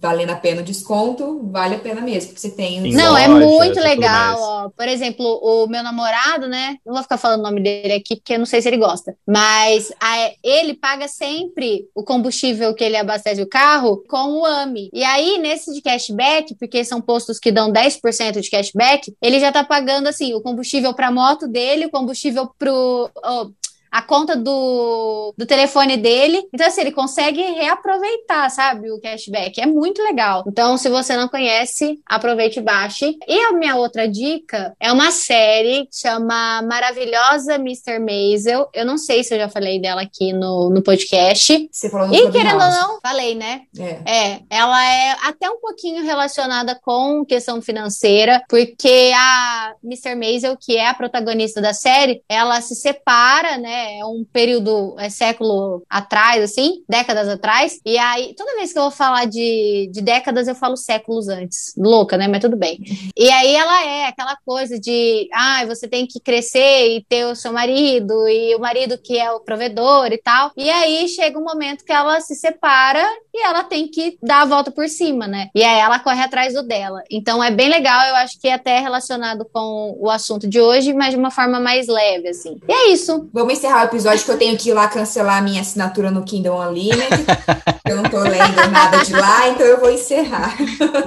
[0.04, 2.92] valendo a pena o desconto, vale a pena mesmo, porque você tem...
[2.92, 4.70] Não, é muito legal, ó.
[4.70, 8.34] Por exemplo, o meu namorado, né, não vou ficar falando o nome dele aqui, porque
[8.34, 12.98] eu não sei se ele gosta, mas a, ele paga sempre o combustível que ele
[12.98, 14.90] abastece o carro com o AMI.
[14.92, 19.54] E aí, nesse de cashback, porque são postos que dão 10% de cashback, ele já
[19.54, 23.10] tá pagando, assim, o combustível pra moto dele, o combustível pro...
[23.24, 23.50] Oh,
[23.94, 26.42] a conta do, do telefone dele.
[26.52, 29.62] Então, assim, ele consegue reaproveitar, sabe, o cashback.
[29.62, 30.44] É muito legal.
[30.48, 33.16] Então, se você não conhece, aproveite e baixe.
[33.28, 38.00] E a minha outra dica é uma série que chama Maravilhosa Mr.
[38.00, 38.68] Maisel.
[38.74, 41.70] Eu não sei se eu já falei dela aqui no, no podcast.
[41.72, 43.62] Você falou no E querendo ou não, falei, né?
[43.78, 44.12] É.
[44.12, 44.40] é.
[44.50, 50.16] Ela é até um pouquinho relacionada com questão financeira, porque a Mr.
[50.16, 53.83] Maisel, que é a protagonista da série, ela se separa, né?
[53.84, 57.80] É um período, é século atrás, assim, décadas atrás.
[57.86, 61.74] E aí, toda vez que eu vou falar de, de décadas, eu falo séculos antes.
[61.78, 62.28] Louca, né?
[62.28, 62.80] Mas tudo bem.
[63.18, 67.36] E aí ela é aquela coisa de, ah, você tem que crescer e ter o
[67.36, 70.52] seu marido, e o marido que é o provedor e tal.
[70.56, 73.04] E aí chega um momento que ela se separa
[73.34, 75.50] e ela tem que dar a volta por cima, né?
[75.56, 77.04] E aí ela corre atrás do dela.
[77.10, 80.94] Então é bem legal, eu acho que é até relacionado com o assunto de hoje,
[80.94, 82.60] mas de uma forma mais leve, assim.
[82.68, 83.30] E é isso.
[83.34, 86.12] Vamos encerrar encerrar o episódio que eu tenho que ir lá cancelar a minha assinatura
[86.12, 87.26] no Kindle Unlimited.
[87.88, 90.56] eu não tô lendo nada de lá, então eu vou encerrar.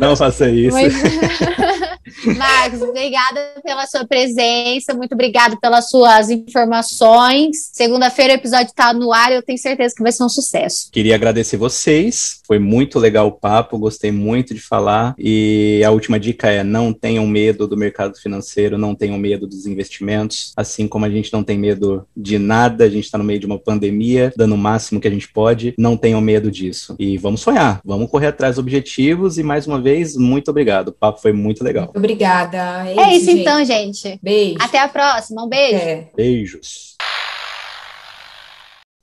[0.01, 0.77] Não faça isso.
[2.37, 7.71] Marcos, obrigada pela sua presença, muito obrigada pelas suas informações.
[7.73, 10.89] Segunda-feira o episódio está no ar e eu tenho certeza que vai ser um sucesso.
[10.91, 15.15] Queria agradecer vocês, foi muito legal o papo, gostei muito de falar.
[15.19, 19.67] E a última dica é: não tenham medo do mercado financeiro, não tenham medo dos
[19.67, 23.39] investimentos, assim como a gente não tem medo de nada, a gente está no meio
[23.39, 26.97] de uma pandemia, dando o máximo que a gente pode, não tenham medo disso.
[26.99, 29.39] E vamos sonhar, vamos correr atrás dos objetivos.
[29.39, 30.89] E mais uma vez, muito obrigado.
[30.89, 31.93] O papo foi muito legal.
[31.95, 32.89] Obrigada.
[32.89, 34.19] É, é isso, então, gente.
[34.23, 34.59] Beijo.
[34.61, 35.45] Até a próxima.
[35.45, 35.77] Um beijo.
[35.77, 36.09] É.
[36.17, 36.97] Beijos.